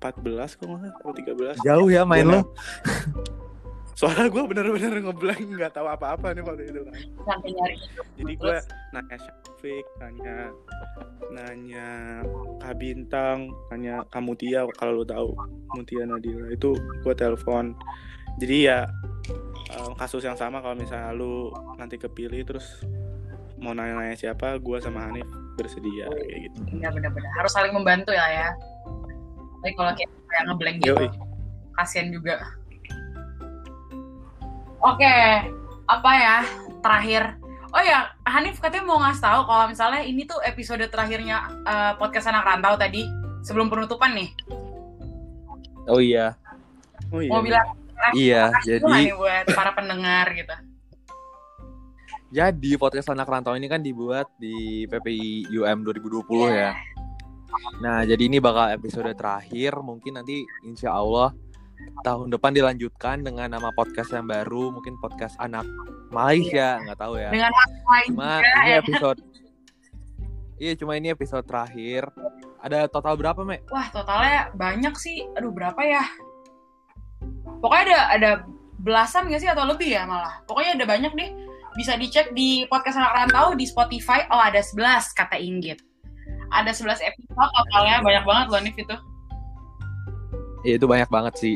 kok 0.56 0.64
nggak 0.64 1.04
atau 1.04 1.12
13 1.12 1.68
Jauh 1.68 1.88
ya 1.92 2.08
main 2.08 2.24
Gua 2.24 2.40
lo. 2.40 2.42
soalnya 3.96 4.28
gue 4.28 4.44
bener-bener 4.44 5.00
ngeblank 5.00 5.40
nggak 5.56 5.72
tahu 5.72 5.88
apa-apa 5.88 6.36
nih 6.36 6.44
waktu 6.44 6.68
itu 6.68 6.84
kan 6.84 6.96
sampai 7.24 7.50
nyari 7.56 7.76
jadi 8.20 8.34
gue 8.36 8.58
nanya 8.92 9.18
Syafiq 9.24 9.86
nanya 10.04 10.38
nanya 11.32 11.90
Kak 12.60 12.76
Bintang 12.76 13.56
nanya 13.72 14.04
Kak 14.12 14.20
Mutia 14.20 14.68
kalau 14.76 15.00
lu 15.00 15.06
tahu 15.08 15.32
Mutia 15.80 16.04
Nadila 16.04 16.52
itu 16.52 16.76
gue 16.76 17.14
telepon 17.16 17.72
jadi 18.36 18.56
ya 18.60 18.80
em, 19.72 19.92
kasus 19.96 20.28
yang 20.28 20.36
sama 20.36 20.60
kalau 20.60 20.76
misalnya 20.76 21.16
lu 21.16 21.56
nanti 21.80 21.96
kepilih 21.96 22.44
terus 22.44 22.84
mau 23.56 23.72
nanya-nanya 23.72 24.20
siapa 24.20 24.60
gue 24.60 24.78
sama 24.84 25.08
Hanif 25.08 25.24
bersedia 25.56 26.12
kayak 26.12 26.52
gitu 26.52 26.84
Iya 26.84 26.92
benar-benar 26.92 27.32
harus 27.32 27.52
saling 27.56 27.72
membantu 27.72 28.12
ya 28.12 28.28
ya. 28.28 28.50
Tapi 29.64 29.72
kalau 29.74 29.92
kayak 29.96 30.12
kayak 30.30 30.44
ngeblank 30.52 30.78
gitu, 30.84 30.94
Yoi. 30.94 31.08
kasihan 31.80 32.08
juga. 32.12 32.38
Oke, 34.86 35.18
apa 35.90 36.12
ya 36.14 36.38
terakhir? 36.86 37.42
Oh 37.74 37.82
ya, 37.82 38.14
Hanif 38.30 38.62
katanya 38.62 38.86
mau 38.86 39.02
ngasih 39.02 39.24
tahu 39.26 39.42
kalau 39.50 39.66
misalnya 39.66 40.06
ini 40.06 40.30
tuh 40.30 40.38
episode 40.46 40.86
terakhirnya 40.94 41.50
eh, 41.66 41.94
podcast 41.98 42.30
anak 42.30 42.46
rantau 42.46 42.78
tadi 42.78 43.10
sebelum 43.42 43.66
penutupan 43.66 44.14
nih. 44.14 44.30
Oh 45.90 45.98
iya. 45.98 46.38
oh 47.10 47.18
iya 47.18 47.32
Mau 47.34 47.42
bilang 47.42 47.66
Iya, 48.14 48.54
dulu 48.54 48.54
nggak 48.54 48.66
jadi 48.70 48.84
nih 48.86 49.14
buat 49.18 49.46
para 49.58 49.72
pendengar 49.74 50.26
gitu. 50.38 50.56
jadi 52.36 52.72
podcast 52.76 53.10
anak 53.10 53.32
rantau 53.32 53.56
ini 53.56 53.66
kan 53.72 53.80
dibuat 53.80 54.28
di 54.38 54.86
PPI 54.86 55.50
UM 55.56 55.82
2020 55.82 56.52
ya. 56.52 56.76
Nah, 57.80 58.04
jadi 58.04 58.28
ini 58.28 58.44
bakal 58.44 58.76
episode 58.76 59.10
terakhir. 59.16 59.80
Mungkin 59.80 60.20
nanti 60.20 60.44
insya 60.68 60.92
Allah 60.92 61.32
tahun 62.06 62.30
depan 62.30 62.54
dilanjutkan 62.54 63.26
dengan 63.26 63.52
nama 63.54 63.70
podcast 63.74 64.14
yang 64.14 64.30
baru, 64.30 64.70
mungkin 64.70 64.96
podcast 65.02 65.36
anak 65.42 65.66
Malaysia, 66.14 66.80
nggak 66.86 67.00
tahu 67.00 67.18
ya. 67.18 67.30
Dengan 67.34 67.52
Cuma 68.10 68.40
juga 68.40 68.50
ini 68.62 68.70
ya. 68.70 68.80
episode 68.82 69.20
Iya, 70.56 70.74
cuma 70.80 70.96
ini 70.96 71.12
episode 71.12 71.44
terakhir. 71.44 72.08
Ada 72.64 72.88
total 72.88 73.20
berapa, 73.20 73.44
Mek? 73.44 73.68
Wah 73.68 73.92
totalnya 73.92 74.56
banyak 74.56 74.96
sih. 74.96 75.28
Aduh 75.36 75.52
berapa 75.52 75.78
ya? 75.84 76.04
Pokoknya 77.60 77.84
ada 77.84 78.00
ada 78.16 78.32
belasan 78.80 79.28
gak 79.28 79.44
sih 79.44 79.52
atau 79.52 79.68
lebih 79.68 79.92
ya 79.92 80.08
malah. 80.08 80.40
Pokoknya 80.48 80.80
ada 80.80 80.86
banyak 80.88 81.12
deh. 81.12 81.30
Bisa 81.76 82.00
dicek 82.00 82.32
di 82.32 82.64
podcast 82.72 82.96
anak 82.96 83.14
rantau 83.28 83.52
di 83.52 83.68
Spotify. 83.68 84.24
Oh 84.32 84.40
ada 84.40 84.64
11 84.64 85.12
kata 85.12 85.36
Inggit. 85.36 85.84
Ada 86.56 86.72
11 86.72 87.04
episode 87.04 87.52
totalnya 87.52 88.00
banyak 88.00 88.24
banget 88.24 88.46
loh 88.48 88.62
Nif 88.64 88.78
itu. 88.80 88.96
Ya, 90.66 90.82
itu 90.82 90.86
banyak 90.90 91.10
banget 91.14 91.34
sih. 91.38 91.56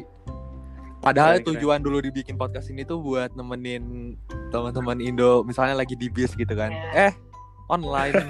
Padahal 0.99 1.39
Keren, 1.39 1.43
keren. 1.43 1.55
tujuan 1.57 1.79
dulu 1.81 1.97
dibikin 2.03 2.35
podcast 2.35 2.69
ini 2.69 2.83
tuh 2.83 2.99
buat 2.99 3.31
nemenin 3.33 4.13
teman-teman 4.51 4.99
Indo, 4.99 5.41
misalnya 5.47 5.79
lagi 5.79 5.95
di 5.95 6.11
bis 6.11 6.35
gitu 6.35 6.51
kan. 6.53 6.69
Iya. 6.69 7.09
Eh, 7.09 7.13
online. 7.71 8.13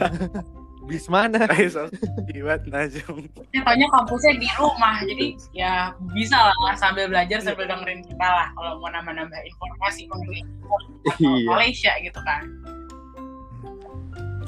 bis 0.89 1.05
mana? 1.05 1.45
Jiwat 2.29 2.65
Najung. 2.65 3.29
Taunya 3.61 3.87
kampusnya 3.93 4.33
di 4.41 4.49
rumah. 4.57 4.97
Jadi 5.05 5.37
ya 5.53 5.93
bisa 6.17 6.49
lah 6.49 6.73
sambil 6.73 7.05
belajar 7.05 7.37
sambil 7.45 7.69
dengerin 7.69 8.01
kita 8.01 8.25
lah. 8.25 8.49
Kalau 8.57 8.81
mau 8.81 8.89
nambah-nambah 8.89 9.37
informasi 9.37 10.09
untuk 10.09 10.33
Iya. 11.21 11.45
Malaysia 11.45 11.93
gitu 12.01 12.17
kan. 12.25 12.41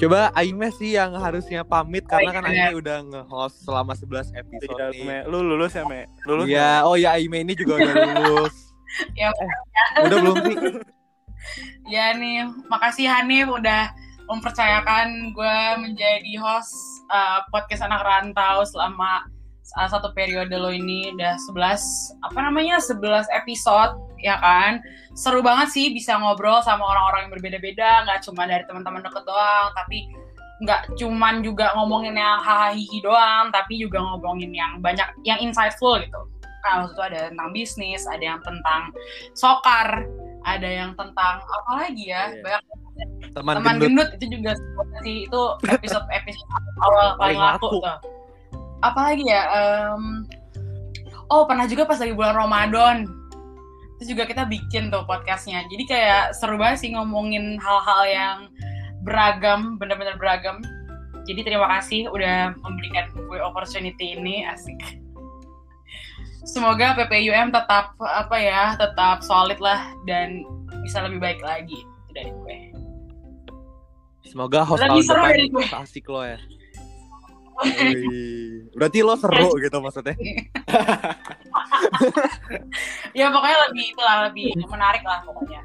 Coba 0.02 0.34
Aime 0.34 0.74
sih 0.74 0.98
yang 0.98 1.14
harusnya 1.14 1.62
pamit 1.62 2.10
karena 2.10 2.34
kan 2.34 2.50
iya. 2.50 2.74
Aime 2.74 2.82
udah 2.82 2.98
nge-host 3.06 3.62
selama 3.62 3.94
11 3.94 4.34
episode 4.34 4.74
Iya, 4.74 4.86
nih. 4.98 5.06
Me. 5.06 5.18
Lu 5.30 5.46
lulus 5.46 5.78
ya, 5.78 5.86
Me? 5.86 6.10
Lulus 6.26 6.50
Iya, 6.50 6.82
oh 6.90 6.98
ya 6.98 7.14
Aime 7.14 7.46
ini 7.46 7.54
juga 7.54 7.78
udah 7.78 7.94
lulus. 8.26 8.56
Ya, 9.16 9.32
Udah 10.04 10.18
belum 10.20 10.36
sih? 10.52 10.58
Ya 11.96 12.12
nih, 12.12 12.44
makasih 12.68 13.08
Hanif 13.08 13.48
udah 13.48 13.94
mempercayakan 14.28 15.32
gue 15.32 15.58
menjadi 15.80 16.34
host 16.44 16.76
uh, 17.08 17.40
podcast 17.50 17.88
anak 17.88 18.04
rantau 18.04 18.68
selama 18.68 19.31
satu 19.88 20.12
periode 20.12 20.52
lo 20.52 20.68
ini 20.70 21.16
udah 21.16 21.40
11 21.48 22.28
apa 22.28 22.40
namanya 22.44 22.76
11 22.78 23.00
episode 23.32 23.96
ya 24.20 24.36
kan 24.38 24.84
seru 25.16 25.40
banget 25.40 25.72
sih 25.72 25.90
bisa 25.92 26.20
ngobrol 26.20 26.60
sama 26.62 26.84
orang-orang 26.84 27.28
yang 27.28 27.34
berbeda-beda 27.34 28.04
nggak 28.04 28.20
cuma 28.24 28.44
dari 28.46 28.64
teman-teman 28.68 29.02
deket 29.02 29.24
doang 29.24 29.70
tapi 29.74 30.12
nggak 30.62 30.94
cuman 30.94 31.42
juga 31.42 31.74
ngomongin 31.74 32.14
yang 32.14 32.38
hahaha 32.38 32.76
doang 33.02 33.50
tapi 33.50 33.82
juga 33.82 33.98
ngomongin 34.04 34.52
yang 34.54 34.78
banyak 34.78 35.08
yang 35.26 35.40
insightful 35.42 35.98
gitu 35.98 36.20
kan 36.62 36.86
waktu 36.86 36.94
itu 36.94 37.02
ada 37.02 37.20
tentang 37.34 37.50
bisnis 37.50 38.02
ada 38.06 38.22
yang 38.22 38.40
tentang 38.46 38.82
sokar 39.34 40.06
ada 40.46 40.70
yang 40.70 40.94
tentang 40.94 41.42
apa 41.42 41.72
lagi 41.86 42.10
ya 42.10 42.30
Iya. 42.30 42.42
banyak 42.44 42.62
Teman, 43.32 43.64
teman 43.64 43.76
gendut. 43.80 43.88
gendut 43.88 44.10
itu 44.20 44.26
juga 44.38 44.52
sih 45.02 45.26
itu 45.26 45.42
episode 45.66 46.06
episode 46.12 46.50
awal 46.84 47.16
paling 47.18 47.18
Paling 47.18 47.40
laku 47.40 47.66
laku. 47.66 47.78
tuh 47.80 47.96
apalagi 48.82 49.26
ya 49.26 49.42
em, 49.50 50.26
oh 51.30 51.48
pernah 51.48 51.66
juga 51.66 51.88
pas 51.88 51.98
lagi 52.02 52.14
bulan 52.14 52.36
Ramadan. 52.36 52.98
Itu 53.98 54.18
juga 54.18 54.26
kita 54.26 54.50
bikin 54.50 54.90
tuh 54.90 55.06
podcastnya. 55.06 55.62
Jadi 55.70 55.84
kayak 55.86 56.34
seru 56.34 56.58
banget 56.58 56.82
sih 56.82 56.90
ngomongin 56.94 57.62
hal-hal 57.62 58.02
yang 58.10 58.38
beragam 59.06 59.78
benar-benar 59.78 60.18
beragam. 60.18 60.60
Jadi 61.30 61.46
terima 61.46 61.70
kasih 61.78 62.10
udah 62.10 62.58
memberikan 62.66 63.14
gue 63.14 63.40
opportunity 63.40 64.18
ini 64.18 64.42
asik. 64.50 64.78
Semoga 66.42 66.98
PPUM 66.98 67.54
tetap 67.54 67.94
apa 68.02 68.36
ya 68.42 68.74
tetap 68.74 69.22
solid 69.22 69.62
lah 69.62 69.94
dan 70.10 70.42
bisa 70.82 71.06
lebih 71.06 71.22
baik 71.22 71.40
lagi 71.46 71.86
itu 71.86 72.12
dari 72.18 72.34
gue. 72.34 72.58
Semoga 74.26 74.66
host 74.66 74.82
Lebih 74.82 75.06
tahun 75.06 75.14
depan 75.14 75.30
dari 75.30 75.48
gue. 75.54 75.66
asik 75.86 76.06
lo 76.10 76.26
ya. 76.26 76.40
Wih, 77.62 78.66
Berarti 78.74 79.00
lo 79.06 79.14
seru 79.20 79.52
gitu 79.62 79.78
maksudnya. 79.82 80.16
ya 83.20 83.28
pokoknya 83.30 83.58
lebih 83.70 83.86
itulah 83.92 84.18
lebih 84.32 84.56
menarik 84.66 85.04
lah 85.04 85.20
pokoknya 85.28 85.62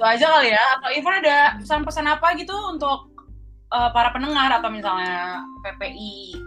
itu 0.00 0.08
aja 0.08 0.26
kali 0.32 0.48
ya 0.48 0.64
atau 0.80 0.88
Ivan 0.88 1.20
ada 1.20 1.60
pesan-pesan 1.60 2.08
apa 2.08 2.32
gitu 2.40 2.56
untuk 2.72 3.12
uh, 3.68 3.92
para 3.92 4.08
pendengar 4.16 4.48
atau 4.48 4.72
misalnya 4.72 5.44
PPI 5.60 6.40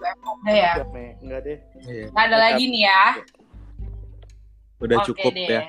udah 0.00 0.14
ya. 0.48 0.72
Enggak 1.20 1.40
deh. 1.44 1.58
Iya. 1.84 2.08
nggak 2.08 2.24
ada 2.32 2.38
lagi 2.38 2.64
nih 2.70 2.82
ya 2.88 3.04
Udah 4.78 4.96
Oke 5.02 5.06
cukup 5.12 5.32
deh. 5.36 5.52
ya. 5.52 5.62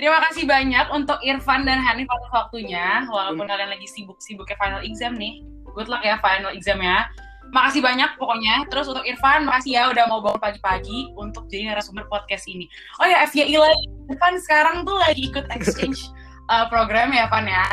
Terima 0.00 0.18
kasih 0.24 0.48
banyak 0.48 0.86
untuk 0.96 1.18
Irfan 1.20 1.68
dan 1.68 1.82
Hanif 1.82 2.08
atas 2.08 2.30
waktunya. 2.32 3.04
Walaupun 3.10 3.44
kalian 3.44 3.70
lagi 3.70 3.86
sibuk-sibuknya 3.90 4.56
final 4.56 4.80
exam 4.82 5.18
nih. 5.18 5.44
Good 5.72 5.88
luck 5.88 6.02
ya 6.04 6.20
final 6.20 6.52
examnya. 6.52 7.08
Makasih 7.52 7.84
banyak 7.84 8.16
pokoknya. 8.16 8.64
Terus 8.72 8.88
untuk 8.88 9.04
Irfan, 9.04 9.44
makasih 9.44 9.76
ya 9.76 9.82
udah 9.92 10.04
mau 10.08 10.24
bangun 10.24 10.40
pagi-pagi 10.40 11.12
untuk 11.16 11.44
jadi 11.52 11.72
narasumber 11.72 12.08
podcast 12.08 12.48
ini. 12.48 12.64
Oh 12.96 13.04
ya, 13.04 13.28
FYI 13.28 13.60
lagi. 13.60 13.84
Irfan 14.08 14.34
sekarang 14.40 14.88
tuh 14.88 14.96
lagi 14.96 15.28
ikut 15.28 15.44
exchange 15.52 16.00
uh, 16.52 16.64
program 16.72 17.12
ya, 17.12 17.28
Van 17.28 17.44
ya. 17.44 17.66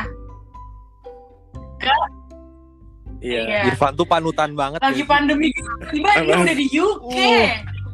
Iya. 3.19 3.41
Iya. 3.47 3.61
Irfan 3.71 3.95
tuh 3.95 4.03
panutan 4.03 4.51
banget. 4.51 4.83
Lagi 4.83 5.03
ya. 5.03 5.07
pandemi. 5.07 5.47
Tiba 5.91 6.11
dia 6.23 6.35
udah 6.43 6.55
di 6.55 6.67
UK. 6.67 7.15
Uh. 7.15 7.51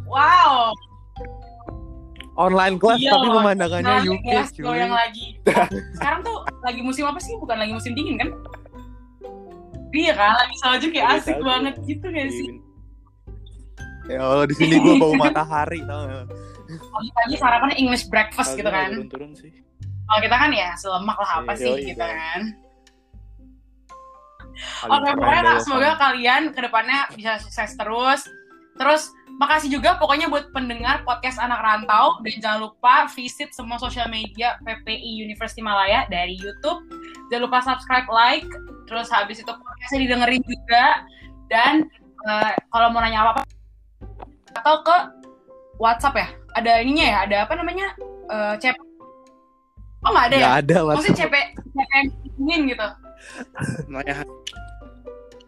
Wow. 0.10 0.74
Online 2.36 2.76
class 2.76 2.99
Iya, 2.99 3.16
tapi 3.16 3.28
pemandangannya 3.32 3.88
Nah, 3.88 4.03
UK 4.03 4.28
ya, 4.28 4.43
kalau 4.60 4.76
yang 4.76 4.91
lagi 4.91 5.39
sekarang 5.97 6.20
tuh 6.20 6.43
lagi 6.68 6.82
musim 6.84 7.08
apa 7.08 7.20
sih 7.24 7.32
bukan 7.39 7.56
lagi 7.56 7.72
musim 7.72 7.95
dingin 7.95 8.20
kan 8.20 8.30
iya 9.96 10.14
kan 10.14 10.36
lagi 10.36 10.56
salju 10.60 10.88
kayak 10.91 11.08
Lagi 11.08 11.20
asik 11.20 11.34
salju. 11.34 11.48
banget 11.48 11.74
gitu 11.86 12.06
gak 12.06 12.30
sih 12.30 12.50
Ya 14.06 14.22
Allah, 14.22 14.46
di 14.46 14.54
sini 14.54 14.78
gue 14.78 15.02
bau 15.02 15.18
matahari 15.18 15.82
tau? 15.82 16.30
Pagi-pagi 16.70 17.36
sarapannya 17.36 17.74
English 17.74 18.06
breakfast 18.06 18.54
gitu 18.54 18.62
Agak 18.64 18.86
kan. 18.86 18.89
Turun-turun 18.93 19.32
sih. 19.34 19.50
Kalau 19.82 20.20
kita 20.22 20.36
kan 20.38 20.52
ya 20.54 20.70
selemak 20.78 21.18
lah 21.18 21.41
apa 21.41 21.52
Iya, 21.52 21.62
sih 21.66 21.74
gitu 21.89 21.98
iya. 21.98 22.14
kan. 22.14 22.41
Oke, 24.88 25.10
pokoknya 25.12 25.58
semoga 25.60 25.91
kalian 25.98 26.54
ke 26.54 26.60
depannya 26.62 27.10
bisa 27.12 27.41
sukses 27.41 27.74
terus. 27.74 28.22
Terus 28.78 29.10
makasih 29.36 29.68
juga 29.68 30.00
pokoknya 30.00 30.32
buat 30.32 30.52
pendengar 30.56 31.04
podcast 31.04 31.40
anak 31.44 31.60
rantau 31.60 32.20
dan 32.24 32.36
jangan 32.40 32.60
lupa 32.72 33.08
visit 33.12 33.52
semua 33.52 33.76
sosial 33.76 34.08
media 34.08 34.56
PPI 34.64 35.24
University 35.28 35.60
Malaya 35.60 36.08
dari 36.08 36.40
YouTube. 36.40 36.88
Jangan 37.32 37.44
lupa 37.44 37.60
subscribe, 37.66 38.08
like, 38.08 38.48
terus 38.88 39.12
habis 39.12 39.44
itu 39.44 39.52
podcastnya 39.52 40.00
didengerin 40.08 40.44
juga 40.48 41.04
dan 41.52 41.90
eh, 42.26 42.54
kalau 42.72 42.88
mau 42.96 43.04
nanya 43.04 43.28
apa-apa 43.28 43.42
atau 44.56 44.76
ke 44.88 44.98
WhatsApp 45.84 46.16
ya. 46.16 46.28
Ada 46.56 46.72
ininya 46.80 47.06
ya, 47.06 47.18
ada 47.28 47.38
apa 47.44 47.54
namanya? 47.60 47.92
Eh 48.32 48.56
CP. 48.64 48.78
Oh 50.06 50.14
nggak 50.14 50.26
ada 50.32 50.36
ya? 50.36 50.46
Nggak 50.48 50.60
ada 50.64 50.78
Maksudnya 50.96 51.28
WhatsApp. 51.28 51.32
CP, 51.34 51.36
CP 51.76 51.92
yang 51.92 52.08
ingin 52.40 52.62
gitu. 52.72 52.88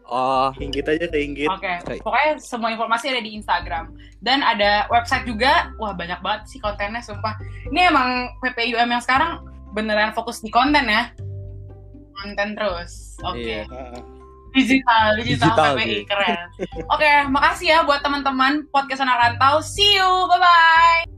Oh, 0.08 0.56
Inggit 0.56 0.88
aja 0.88 1.06
ke 1.08 1.18
Inggit. 1.20 1.52
Oke, 1.52 1.84
Oke. 1.84 2.00
pokoknya 2.00 2.40
semua 2.40 2.72
informasi 2.72 3.12
ada 3.12 3.20
di 3.20 3.36
Instagram. 3.36 3.92
Dan 4.24 4.40
ada 4.40 4.88
website 4.88 5.28
juga. 5.28 5.76
Wah, 5.76 5.92
banyak 5.92 6.24
banget 6.24 6.42
sih 6.48 6.60
kontennya, 6.64 7.04
sumpah. 7.04 7.36
Ini 7.68 7.92
emang 7.92 8.32
PPUM 8.40 8.88
yang 8.88 9.04
sekarang 9.04 9.44
beneran 9.76 10.16
fokus 10.16 10.40
di 10.40 10.48
konten 10.48 10.88
ya. 10.88 11.12
Konten 12.24 12.56
terus. 12.56 13.20
Oke. 13.22 13.44
Iya. 13.44 13.64
Heeh. 13.68 14.02
Digital, 14.56 15.22
digital, 15.22 15.54
Digital, 15.54 15.72
PPI, 15.78 15.98
keren. 16.08 16.38
Oke, 16.90 17.12
makasih 17.30 17.68
ya 17.78 17.80
buat 17.86 18.02
teman-teman 18.02 18.66
podcast 18.74 19.06
anak 19.06 19.38
rantau. 19.38 19.62
See 19.62 20.00
you, 20.00 20.10
bye-bye. 20.32 21.17